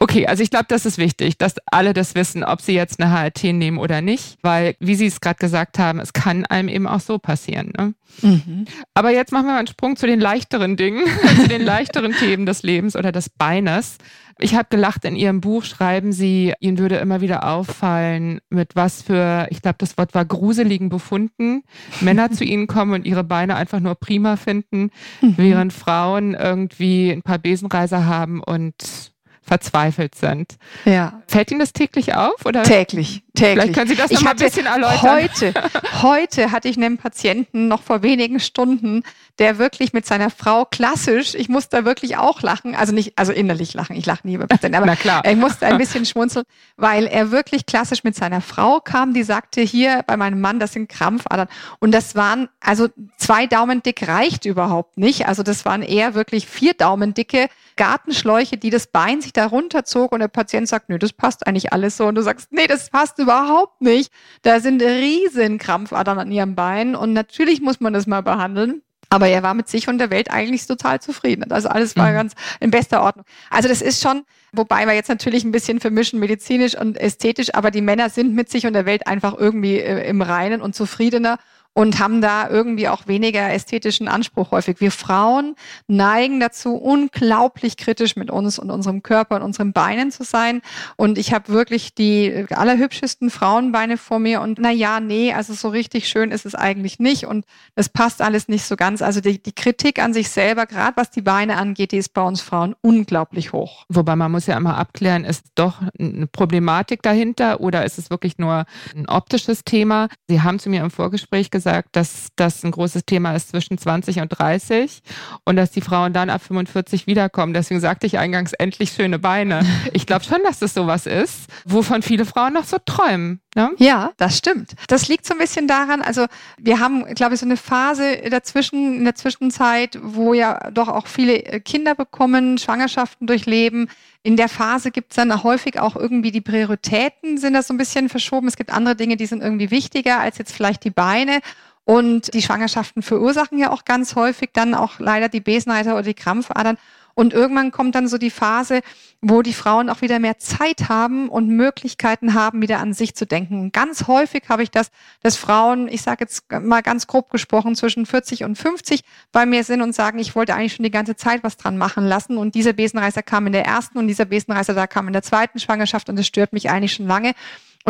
[0.03, 3.13] Okay, also ich glaube, das ist wichtig, dass alle das wissen, ob sie jetzt eine
[3.13, 6.87] HRT nehmen oder nicht, weil, wie Sie es gerade gesagt haben, es kann einem eben
[6.87, 7.75] auch so passieren.
[7.77, 7.95] Ne?
[8.23, 8.65] Mhm.
[8.95, 11.05] Aber jetzt machen wir mal einen Sprung zu den leichteren Dingen,
[11.43, 13.99] zu den leichteren Themen des Lebens oder des Beines.
[14.39, 19.03] Ich habe gelacht, in Ihrem Buch schreiben Sie, Ihnen würde immer wieder auffallen, mit was
[19.03, 21.63] für, ich glaube, das Wort war gruseligen Befunden,
[22.01, 25.35] Männer zu Ihnen kommen und ihre Beine einfach nur prima finden, mhm.
[25.37, 29.13] während Frauen irgendwie ein paar Besenreiser haben und
[29.51, 30.59] verzweifelt sind.
[30.85, 31.23] Ja.
[31.27, 32.47] Fällt Ihnen das täglich auf?
[32.47, 32.63] Oder?
[32.63, 33.51] Täglich, täglich.
[33.51, 35.01] Vielleicht können Sie das noch mal ein bisschen erläutern.
[35.03, 35.55] Heute,
[36.03, 39.03] heute hatte ich einen Patienten noch vor wenigen Stunden,
[39.41, 43.33] der wirklich mit seiner Frau klassisch, ich musste da wirklich auch lachen, also nicht, also
[43.33, 44.93] innerlich lachen, ich lache nie über Patienten, aber
[45.25, 46.45] ich musste ein bisschen schmunzeln,
[46.77, 50.75] weil er wirklich klassisch mit seiner Frau kam, die sagte, hier bei meinem Mann, das
[50.75, 51.49] sind Krampfadern.
[51.81, 52.87] Und das waren, also
[53.17, 55.27] zwei Daumen dick reicht überhaupt nicht.
[55.27, 60.13] Also das waren eher wirklich vier Daumen dicke Gartenschläuche, die das Bein sich da runterzog
[60.13, 62.07] und der Patient sagt, nö, das passt eigentlich alles so.
[62.07, 64.13] Und du sagst, nee, das passt überhaupt nicht.
[64.43, 68.83] Da sind riesen Krampfadern an ihrem Bein und natürlich muss man das mal behandeln.
[69.13, 71.51] Aber er war mit sich und der Welt eigentlich total zufrieden.
[71.51, 72.15] Also alles war mhm.
[72.15, 73.25] ganz in bester Ordnung.
[73.51, 74.23] Also das ist schon,
[74.53, 78.51] wobei wir jetzt natürlich ein bisschen vermischen medizinisch und ästhetisch, aber die Männer sind mit
[78.51, 81.39] sich und der Welt einfach irgendwie äh, im Reinen und zufriedener.
[81.73, 84.81] Und haben da irgendwie auch weniger ästhetischen Anspruch häufig.
[84.81, 85.55] Wir Frauen
[85.87, 90.63] neigen dazu, unglaublich kritisch mit uns und unserem Körper und unseren Beinen zu sein.
[90.97, 95.69] Und ich habe wirklich die allerhübschesten Frauenbeine vor mir und na ja, nee, also so
[95.69, 97.45] richtig schön ist es eigentlich nicht und
[97.77, 99.01] es passt alles nicht so ganz.
[99.01, 102.23] Also die, die Kritik an sich selber, gerade was die Beine angeht, die ist bei
[102.23, 103.85] uns Frauen unglaublich hoch.
[103.89, 108.39] Wobei man muss ja immer abklären, ist doch eine Problematik dahinter oder ist es wirklich
[108.39, 110.09] nur ein optisches Thema?
[110.29, 111.60] Sie haben zu mir im Vorgespräch gesagt,
[111.93, 115.03] dass das ein großes Thema ist zwischen 20 und 30
[115.45, 117.55] und dass die Frauen dann ab 45 wiederkommen.
[117.55, 119.65] Deswegen sagte ich eingangs endlich schöne Beine.
[119.93, 123.41] Ich glaube schon, dass das sowas ist, wovon viele Frauen noch so träumen.
[123.57, 123.73] Ne?
[123.79, 124.75] Ja, das stimmt.
[124.87, 128.99] Das liegt so ein bisschen daran, also wir haben, glaube ich, so eine Phase dazwischen,
[128.99, 133.91] in der Zwischenzeit, wo ja doch auch viele äh, Kinder bekommen, Schwangerschaften durchleben.
[134.23, 137.79] In der Phase gibt es dann häufig auch irgendwie die Prioritäten sind das so ein
[137.79, 138.47] bisschen verschoben.
[138.47, 141.41] Es gibt andere Dinge, die sind irgendwie wichtiger als jetzt vielleicht die Beine.
[141.85, 146.15] Und die Schwangerschaften verursachen ja auch ganz häufig dann auch leider die Besenreiter oder die
[146.15, 146.79] Krampfadern.
[147.21, 148.81] Und irgendwann kommt dann so die Phase,
[149.21, 153.27] wo die Frauen auch wieder mehr Zeit haben und Möglichkeiten haben, wieder an sich zu
[153.27, 153.73] denken.
[153.73, 154.91] Ganz häufig habe ich das,
[155.23, 159.03] dass Frauen, ich sage jetzt mal ganz grob gesprochen, zwischen 40 und 50
[159.33, 162.07] bei mir sind und sagen, ich wollte eigentlich schon die ganze Zeit was dran machen
[162.07, 162.39] lassen.
[162.39, 165.59] Und dieser Besenreißer kam in der ersten und dieser Besenreißer da kam in der zweiten
[165.59, 167.35] Schwangerschaft und das stört mich eigentlich schon lange.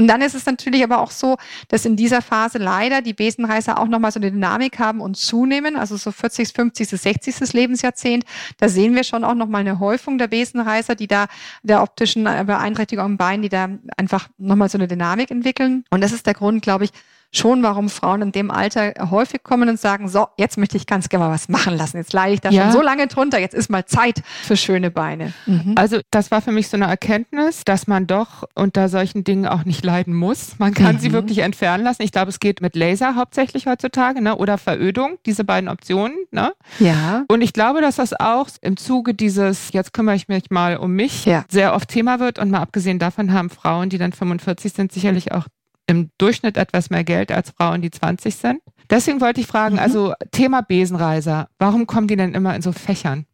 [0.01, 1.37] Und dann ist es natürlich aber auch so,
[1.69, 5.77] dass in dieser Phase leider die Besenreißer auch nochmal so eine Dynamik haben und zunehmen,
[5.77, 7.53] also so 40., 50., 60.
[7.53, 8.25] Lebensjahrzehnt.
[8.57, 11.27] Da sehen wir schon auch nochmal eine Häufung der Besenreißer, die da
[11.63, 15.85] der optischen Beeinträchtigung am Bein, die da einfach nochmal so eine Dynamik entwickeln.
[15.91, 16.93] Und das ist der Grund, glaube ich,
[17.33, 21.09] schon, warum Frauen in dem Alter häufig kommen und sagen, so, jetzt möchte ich ganz
[21.09, 21.97] gerne mal was machen lassen.
[21.97, 22.65] Jetzt leide ich da ja.
[22.65, 25.33] schon so lange drunter, jetzt ist mal Zeit für schöne Beine.
[25.47, 25.75] Mhm.
[25.77, 29.65] Also das war für mich so eine Erkenntnis, dass man doch unter solchen Dingen auch
[29.65, 30.59] nicht leiden muss.
[30.59, 31.01] Man kann mhm.
[31.01, 32.03] sie wirklich entfernen lassen.
[32.03, 34.37] Ich glaube, es geht mit Laser hauptsächlich heutzutage, ne?
[34.37, 36.17] Oder Verödung, diese beiden Optionen.
[36.31, 36.53] Ne?
[36.79, 37.25] Ja.
[37.29, 40.93] Und ich glaube, dass das auch im Zuge dieses, jetzt kümmere ich mich mal um
[40.93, 41.45] mich, ja.
[41.49, 42.39] sehr oft Thema wird.
[42.39, 45.47] Und mal abgesehen davon haben Frauen, die dann 45 sind, sicherlich auch
[45.91, 48.61] im Durchschnitt etwas mehr Geld als Frauen, die 20 sind.
[48.89, 49.81] Deswegen wollte ich fragen, mhm.
[49.81, 53.27] also Thema Besenreiser, warum kommen die denn immer in so Fächern?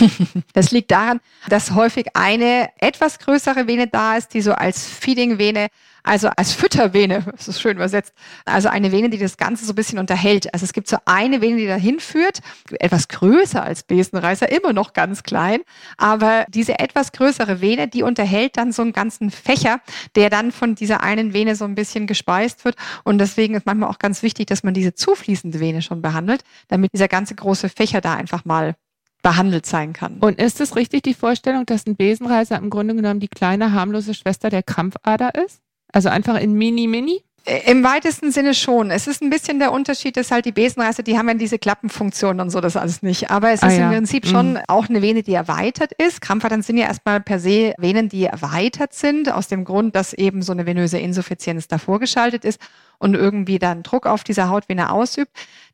[0.52, 5.68] Das liegt daran, dass häufig eine etwas größere Vene da ist, die so als Feeding-Vene
[6.06, 8.12] also als Füttervene, das ist schön übersetzt,
[8.44, 10.52] also eine Vene, die das Ganze so ein bisschen unterhält.
[10.52, 12.40] Also es gibt so eine Vene, die dahin führt,
[12.78, 15.62] etwas größer als Besenreißer, immer noch ganz klein,
[15.96, 19.80] aber diese etwas größere Vene, die unterhält dann so einen ganzen Fächer,
[20.14, 23.88] der dann von dieser einen Vene so ein bisschen gespeist wird und deswegen ist manchmal
[23.88, 28.02] auch ganz wichtig, dass man diese zufließende Vene schon behandelt, damit dieser ganze große Fächer
[28.02, 28.76] da einfach mal
[29.24, 30.18] behandelt sein kann.
[30.20, 34.14] Und ist es richtig die Vorstellung, dass ein Besenreißer im Grunde genommen die kleine harmlose
[34.14, 35.60] Schwester der Krampfader ist?
[35.92, 37.24] Also einfach in Mini-Mini?
[37.66, 38.90] Im weitesten Sinne schon.
[38.90, 42.40] Es ist ein bisschen der Unterschied, dass halt die Besenreißer, die haben ja diese Klappenfunktion
[42.40, 43.30] und so, das alles nicht.
[43.30, 43.86] Aber es ah, ist ja.
[43.86, 44.60] im Prinzip schon mhm.
[44.66, 46.22] auch eine Vene, die erweitert ist.
[46.22, 50.40] Krampfadern sind ja erstmal per se Venen, die erweitert sind, aus dem Grund, dass eben
[50.40, 52.60] so eine venöse Insuffizienz davor geschaltet ist
[52.98, 55.30] und irgendwie dann Druck auf dieser Hautvene ausübt.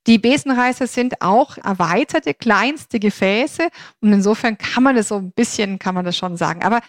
[0.07, 3.69] Die Besenreißer sind auch erweiterte, kleinste Gefäße
[4.01, 6.63] und insofern kann man das so ein bisschen, kann man das schon sagen.
[6.63, 6.81] Aber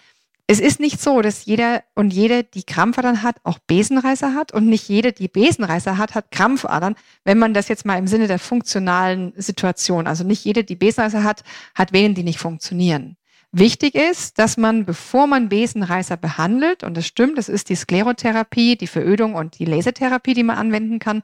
[0.46, 4.66] es ist nicht so, dass jeder und jede, die Krampfadern hat, auch Besenreißer hat und
[4.66, 8.38] nicht jede, die Besenreißer hat, hat Krampfadern, wenn man das jetzt mal im Sinne der
[8.38, 11.44] funktionalen Situation, also nicht jede, die Besenreißer hat,
[11.74, 13.16] hat Venen, die nicht funktionieren.
[13.52, 18.76] Wichtig ist, dass man, bevor man Besenreißer behandelt, und das stimmt, das ist die Sklerotherapie,
[18.76, 21.22] die Verödung und die Lasertherapie, die man anwenden kann,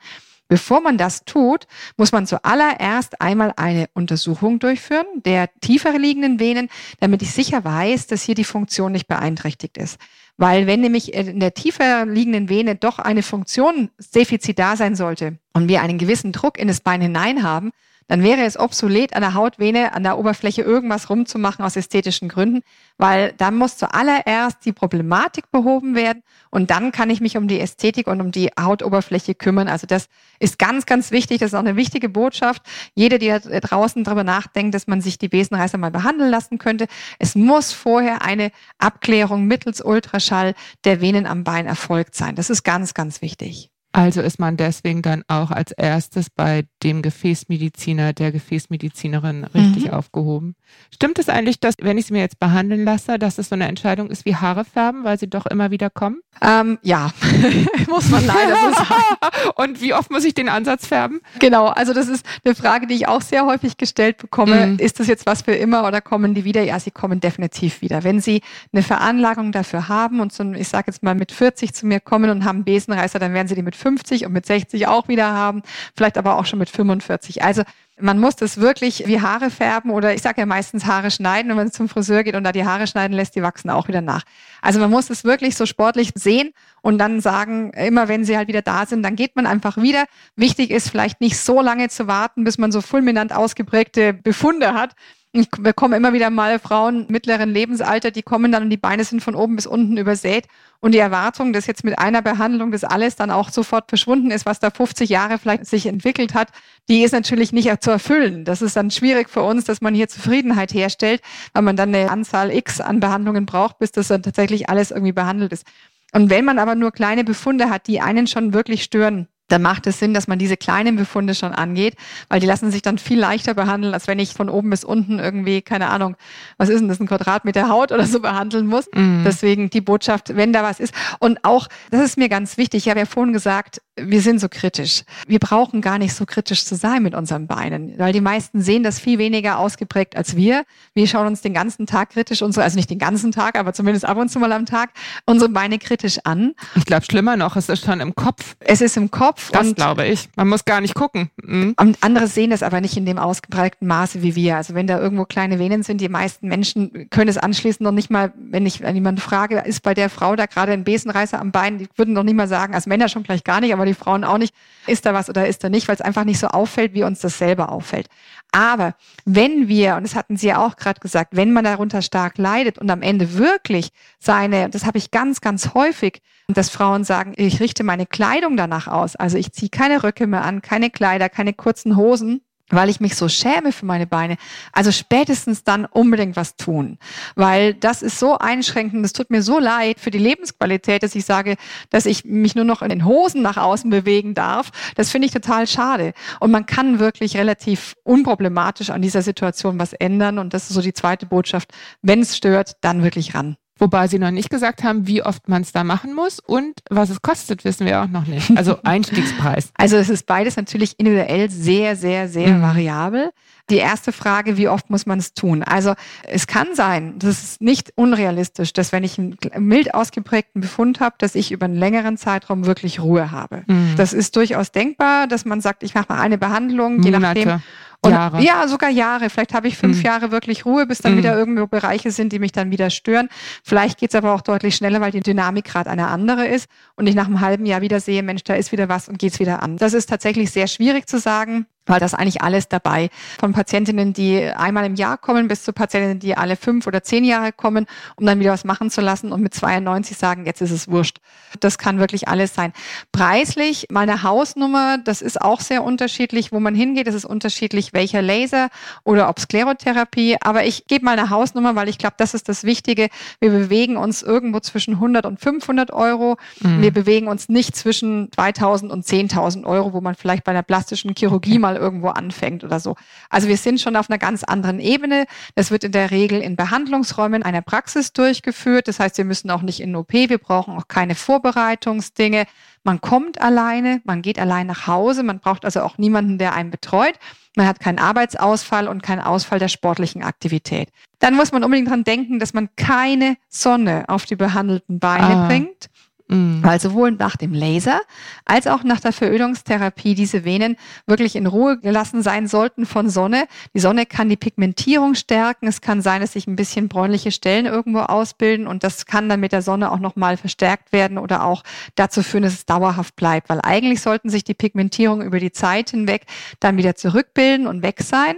[0.49, 1.67] Bevor man das tut,
[1.99, 6.71] muss man zuallererst einmal eine Untersuchung durchführen der tiefer liegenden Venen,
[7.01, 9.99] damit ich sicher weiß, dass hier die Funktion nicht beeinträchtigt ist.
[10.39, 15.69] Weil wenn nämlich in der tiefer liegenden Vene doch eine Funktionsdefizit da sein sollte und
[15.69, 17.73] wir einen gewissen Druck in das Bein hinein haben,
[18.09, 22.63] dann wäre es obsolet, an der Hautvene, an der Oberfläche irgendwas rumzumachen aus ästhetischen Gründen,
[22.97, 27.61] weil dann muss zuallererst die Problematik behoben werden und dann kann ich mich um die
[27.61, 29.69] Ästhetik und um die Hautoberfläche kümmern.
[29.69, 30.09] Also das
[30.41, 31.39] ist ganz, ganz wichtig.
[31.39, 32.63] Das ist auch eine wichtige Botschaft.
[32.95, 36.87] Jede, die da draußen darüber nachdenkt, dass man sich die Besenreißer mal behandeln lassen könnte,
[37.19, 40.55] es muss vorher eine Abklärung mittels Ultraschall
[40.85, 42.35] der Venen am Bein erfolgt sein.
[42.35, 43.71] Das ist ganz, ganz wichtig.
[43.99, 49.91] Also ist man deswegen dann auch als erstes bei dem Gefäßmediziner, der Gefäßmedizinerin richtig mhm.
[49.91, 50.55] aufgehoben.
[50.95, 53.67] Stimmt es eigentlich, dass, wenn ich sie mir jetzt behandeln lasse, dass es so eine
[53.67, 56.21] Entscheidung ist wie Haare färben, weil sie doch immer wieder kommen?
[56.41, 57.11] Ähm, ja,
[57.89, 59.51] muss man leider so sagen.
[59.57, 61.21] Und wie oft muss ich den Ansatz färben?
[61.41, 64.65] Genau, also das ist eine Frage, die ich auch sehr häufig gestellt bekomme.
[64.69, 64.79] Mhm.
[64.79, 66.63] Ist das jetzt was für immer oder kommen die wieder?
[66.63, 68.05] Ja, sie kommen definitiv wieder.
[68.05, 68.43] Wenn sie
[68.73, 72.31] eine Veranlagung dafür haben und so, ich sage jetzt mal mit 40 zu mir kommen
[72.31, 75.33] und haben Besenreißer, dann werden sie die mit 50 50 und mit 60 auch wieder
[75.33, 75.63] haben,
[75.97, 77.43] vielleicht aber auch schon mit 45.
[77.43, 77.63] Also
[78.01, 81.57] man muss das wirklich wie Haare färben oder ich sage ja meistens Haare schneiden, wenn
[81.57, 84.23] man zum Friseur geht und da die Haare schneiden lässt, die wachsen auch wieder nach.
[84.63, 88.49] Also man muss es wirklich so sportlich sehen und dann sagen, immer wenn sie halt
[88.49, 90.05] wieder da sind, dann geht man einfach wieder.
[90.37, 94.95] Wichtig ist vielleicht nicht so lange zu warten, bis man so fulminant ausgeprägte Befunde hat,
[95.33, 99.23] ich bekomme immer wieder mal Frauen mittleren Lebensalter, die kommen dann und die Beine sind
[99.23, 100.47] von oben bis unten übersät.
[100.81, 104.47] Und die Erwartung, dass jetzt mit einer Behandlung das alles dann auch sofort verschwunden ist,
[104.47, 106.49] was da 50 Jahre vielleicht sich entwickelt hat,
[106.89, 108.45] die ist natürlich nicht zu erfüllen.
[108.45, 111.21] Das ist dann schwierig für uns, dass man hier Zufriedenheit herstellt,
[111.53, 115.13] weil man dann eine Anzahl X an Behandlungen braucht, bis das dann tatsächlich alles irgendwie
[115.13, 115.67] behandelt ist.
[116.13, 119.87] Und wenn man aber nur kleine Befunde hat, die einen schon wirklich stören, dann macht
[119.87, 121.97] es Sinn, dass man diese kleinen Befunde schon angeht,
[122.29, 125.19] weil die lassen sich dann viel leichter behandeln, als wenn ich von oben bis unten
[125.19, 126.17] irgendwie, keine Ahnung,
[126.59, 128.87] was ist denn das, ein Quadratmeter Haut oder so behandeln muss.
[128.95, 129.23] Mhm.
[129.25, 130.95] Deswegen die Botschaft, wenn da was ist.
[131.19, 134.49] Und auch, das ist mir ganz wichtig, ich habe ja vorhin gesagt, wir sind so
[134.49, 135.03] kritisch.
[135.27, 138.83] Wir brauchen gar nicht so kritisch zu sein mit unseren Beinen, weil die meisten sehen
[138.83, 140.65] das viel weniger ausgeprägt als wir.
[140.95, 144.05] Wir schauen uns den ganzen Tag kritisch, unsere, also nicht den ganzen Tag, aber zumindest
[144.05, 144.91] ab und zu mal am Tag,
[145.27, 146.55] unsere Beine kritisch an.
[146.77, 148.57] Ich glaube, schlimmer noch, es ist schon im Kopf.
[148.61, 149.38] Es ist im Kopf.
[149.53, 150.29] Das glaube ich.
[150.37, 151.31] Man muss gar nicht gucken.
[151.43, 151.75] Mhm.
[151.79, 154.57] Und andere sehen das aber nicht in dem ausgeprägten Maße wie wir.
[154.57, 158.11] Also wenn da irgendwo kleine Venen sind, die meisten Menschen können es anschließend noch nicht
[158.11, 161.53] mal, wenn ich wenn jemand frage, ist bei der Frau da gerade ein Besenreißer am
[161.53, 163.95] Bein, die würden noch nicht mal sagen, als Männer schon gleich gar nicht, aber die
[163.95, 164.55] Frauen auch nicht,
[164.87, 167.21] ist da was oder ist da nicht, weil es einfach nicht so auffällt, wie uns
[167.21, 168.09] das selber auffällt.
[168.51, 172.39] Aber wenn wir, und das hatten Sie ja auch gerade gesagt, wenn man darunter stark
[172.39, 177.35] leidet und am Ende wirklich seine, das habe ich ganz, ganz häufig, dass Frauen sagen,
[177.37, 179.17] ich richte meine Kleidung danach aus.
[179.17, 183.17] Also ich ziehe keine Röcke mehr an, keine Kleider, keine kurzen Hosen, weil ich mich
[183.17, 184.37] so schäme für meine Beine.
[184.73, 186.99] Also spätestens dann unbedingt was tun,
[187.35, 191.25] weil das ist so einschränkend, es tut mir so leid für die Lebensqualität, dass ich
[191.25, 191.57] sage,
[191.91, 194.71] dass ich mich nur noch in den Hosen nach außen bewegen darf.
[194.95, 196.13] Das finde ich total schade.
[196.41, 200.39] Und man kann wirklich relativ unproblematisch an dieser Situation was ändern.
[200.39, 201.73] Und das ist so die zweite Botschaft.
[202.03, 203.57] Wenn es stört, dann wirklich ran.
[203.79, 207.11] Wobei sie noch nicht gesagt haben, wie oft man es da machen muss und was
[207.11, 208.57] es kostet, wissen wir auch noch nicht.
[208.57, 209.71] Also Einstiegspreis.
[209.77, 212.63] Also es ist beides natürlich individuell sehr, sehr, sehr mhm.
[212.63, 213.31] variabel.
[213.71, 215.63] Die erste Frage, wie oft muss man es tun?
[215.63, 215.95] Also
[216.27, 221.17] es kann sein, das ist nicht unrealistisch, dass wenn ich einen mild ausgeprägten Befund habe,
[221.19, 223.65] dass ich über einen längeren Zeitraum wirklich Ruhe habe.
[223.67, 223.95] Mhm.
[223.97, 227.41] Das ist durchaus denkbar, dass man sagt, ich mache mal eine Behandlung, je Monate.
[227.41, 227.63] nachdem.
[228.01, 228.41] Und, Jahre.
[228.43, 229.29] Ja, sogar Jahre.
[229.29, 230.05] Vielleicht habe ich fünf mhm.
[230.05, 231.19] Jahre wirklich Ruhe, bis dann mhm.
[231.19, 233.29] wieder irgendwo Bereiche sind, die mich dann wieder stören.
[233.65, 237.09] Vielleicht geht es aber auch deutlich schneller, weil die Dynamik gerade eine andere ist und
[237.09, 239.63] ich nach einem halben Jahr wieder sehe, Mensch, da ist wieder was und geht's wieder
[239.63, 239.77] an.
[239.77, 243.11] Das ist tatsächlich sehr schwierig zu sagen weil das eigentlich alles dabei.
[243.41, 247.25] Von Patientinnen, die einmal im Jahr kommen, bis zu Patientinnen, die alle fünf oder zehn
[247.25, 247.87] Jahre kommen,
[248.17, 251.19] um dann wieder was machen zu lassen und mit 92 sagen, jetzt ist es wurscht.
[251.61, 252.73] Das kann wirklich alles sein.
[253.13, 257.09] Preislich, meine Hausnummer, das ist auch sehr unterschiedlich, wo man hingeht.
[257.09, 258.69] Es ist unterschiedlich, welcher Laser
[259.05, 260.37] oder ob Sklerotherapie.
[260.41, 263.09] Aber ich gebe mal eine Hausnummer, weil ich glaube, das ist das Wichtige.
[263.41, 266.37] Wir bewegen uns irgendwo zwischen 100 und 500 Euro.
[266.61, 266.83] Mhm.
[266.83, 271.15] Wir bewegen uns nicht zwischen 2000 und 10.000 Euro, wo man vielleicht bei einer plastischen
[271.17, 272.97] Chirurgie mal irgendwo anfängt oder so.
[273.31, 275.27] Also wir sind schon auf einer ganz anderen Ebene.
[275.55, 278.89] Das wird in der Regel in Behandlungsräumen einer Praxis durchgeführt.
[278.89, 282.47] Das heißt, wir müssen auch nicht in OP, wir brauchen auch keine Vorbereitungsdinge.
[282.85, 286.71] Man kommt alleine, man geht allein nach Hause, man braucht also auch niemanden, der einen
[286.71, 287.15] betreut.
[287.57, 290.91] Man hat keinen Arbeitsausfall und keinen Ausfall der sportlichen Aktivität.
[291.19, 295.47] Dann muss man unbedingt dran denken, dass man keine Sonne auf die behandelten Beine ah.
[295.49, 295.89] bringt.
[296.29, 296.63] Mhm.
[296.63, 298.01] Weil sowohl nach dem Laser
[298.45, 300.77] als auch nach der Verödungstherapie diese Venen
[301.07, 303.47] wirklich in Ruhe gelassen sein sollten von Sonne.
[303.75, 305.67] Die Sonne kann die Pigmentierung stärken.
[305.67, 309.41] Es kann sein, dass sich ein bisschen bräunliche Stellen irgendwo ausbilden und das kann dann
[309.41, 311.63] mit der Sonne auch nochmal verstärkt werden oder auch
[311.95, 313.49] dazu führen, dass es dauerhaft bleibt.
[313.49, 316.27] Weil eigentlich sollten sich die Pigmentierungen über die Zeit hinweg
[316.61, 318.37] dann wieder zurückbilden und weg sein.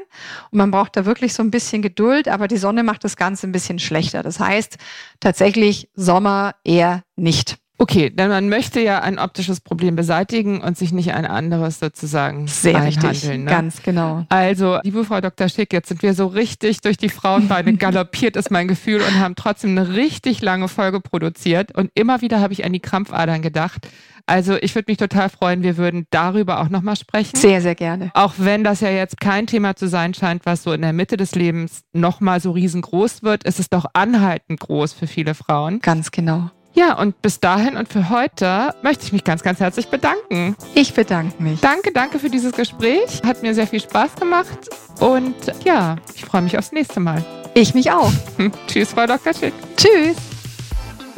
[0.53, 3.49] Und man braucht da wirklich so ein bisschen Geduld, aber die Sonne macht das Ganze
[3.49, 4.23] ein bisschen schlechter.
[4.23, 4.79] Das heißt,
[5.19, 7.59] tatsächlich Sommer eher nicht.
[7.81, 12.47] Okay, denn man möchte ja ein optisches Problem beseitigen und sich nicht ein anderes sozusagen
[12.47, 13.47] Sehr richtig, ne?
[13.47, 14.27] ganz genau.
[14.29, 15.49] Also, liebe Frau Dr.
[15.49, 19.35] Schick, jetzt sind wir so richtig durch die Frauenbeine galoppiert, ist mein Gefühl, und haben
[19.35, 21.75] trotzdem eine richtig lange Folge produziert.
[21.75, 23.89] Und immer wieder habe ich an die Krampfadern gedacht.
[24.27, 27.35] Also ich würde mich total freuen, wir würden darüber auch nochmal sprechen.
[27.35, 28.11] Sehr, sehr gerne.
[28.13, 31.17] Auch wenn das ja jetzt kein Thema zu sein scheint, was so in der Mitte
[31.17, 35.81] des Lebens nochmal so riesengroß wird, ist es doch anhaltend groß für viele Frauen.
[35.81, 36.51] Ganz genau.
[36.73, 40.57] Ja, und bis dahin und für heute möchte ich mich ganz, ganz herzlich bedanken.
[40.75, 41.61] Ich bedanke mich.
[41.61, 43.23] Danke, danke für dieses Gespräch.
[43.25, 44.69] Hat mir sehr viel Spaß gemacht.
[45.01, 47.25] Und ja, ich freue mich aufs nächste Mal.
[47.55, 48.13] Ich mich auch.
[48.69, 49.35] Tschüss, Frau Dr.
[49.35, 49.55] Schick.
[49.77, 50.30] Tschüss.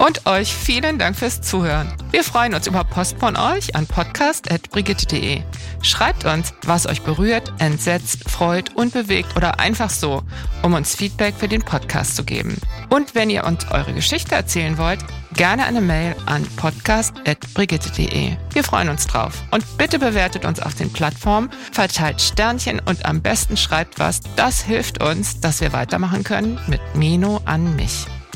[0.05, 1.94] Und euch vielen Dank fürs Zuhören.
[2.11, 5.42] Wir freuen uns über Post von euch an podcast.brigitte.de.
[5.80, 10.24] Schreibt uns, was euch berührt, entsetzt, freut und bewegt oder einfach so,
[10.64, 12.57] um uns Feedback für den Podcast zu geben.
[12.88, 14.98] Und wenn ihr uns eure Geschichte erzählen wollt,
[15.34, 18.36] gerne eine Mail an podcast.brigitte.de.
[18.53, 19.40] Wir freuen uns drauf.
[19.53, 24.18] Und bitte bewertet uns auf den Plattformen, verteilt Sternchen und am besten schreibt was.
[24.34, 28.09] Das hilft uns, dass wir weitermachen können mit Meno an mich.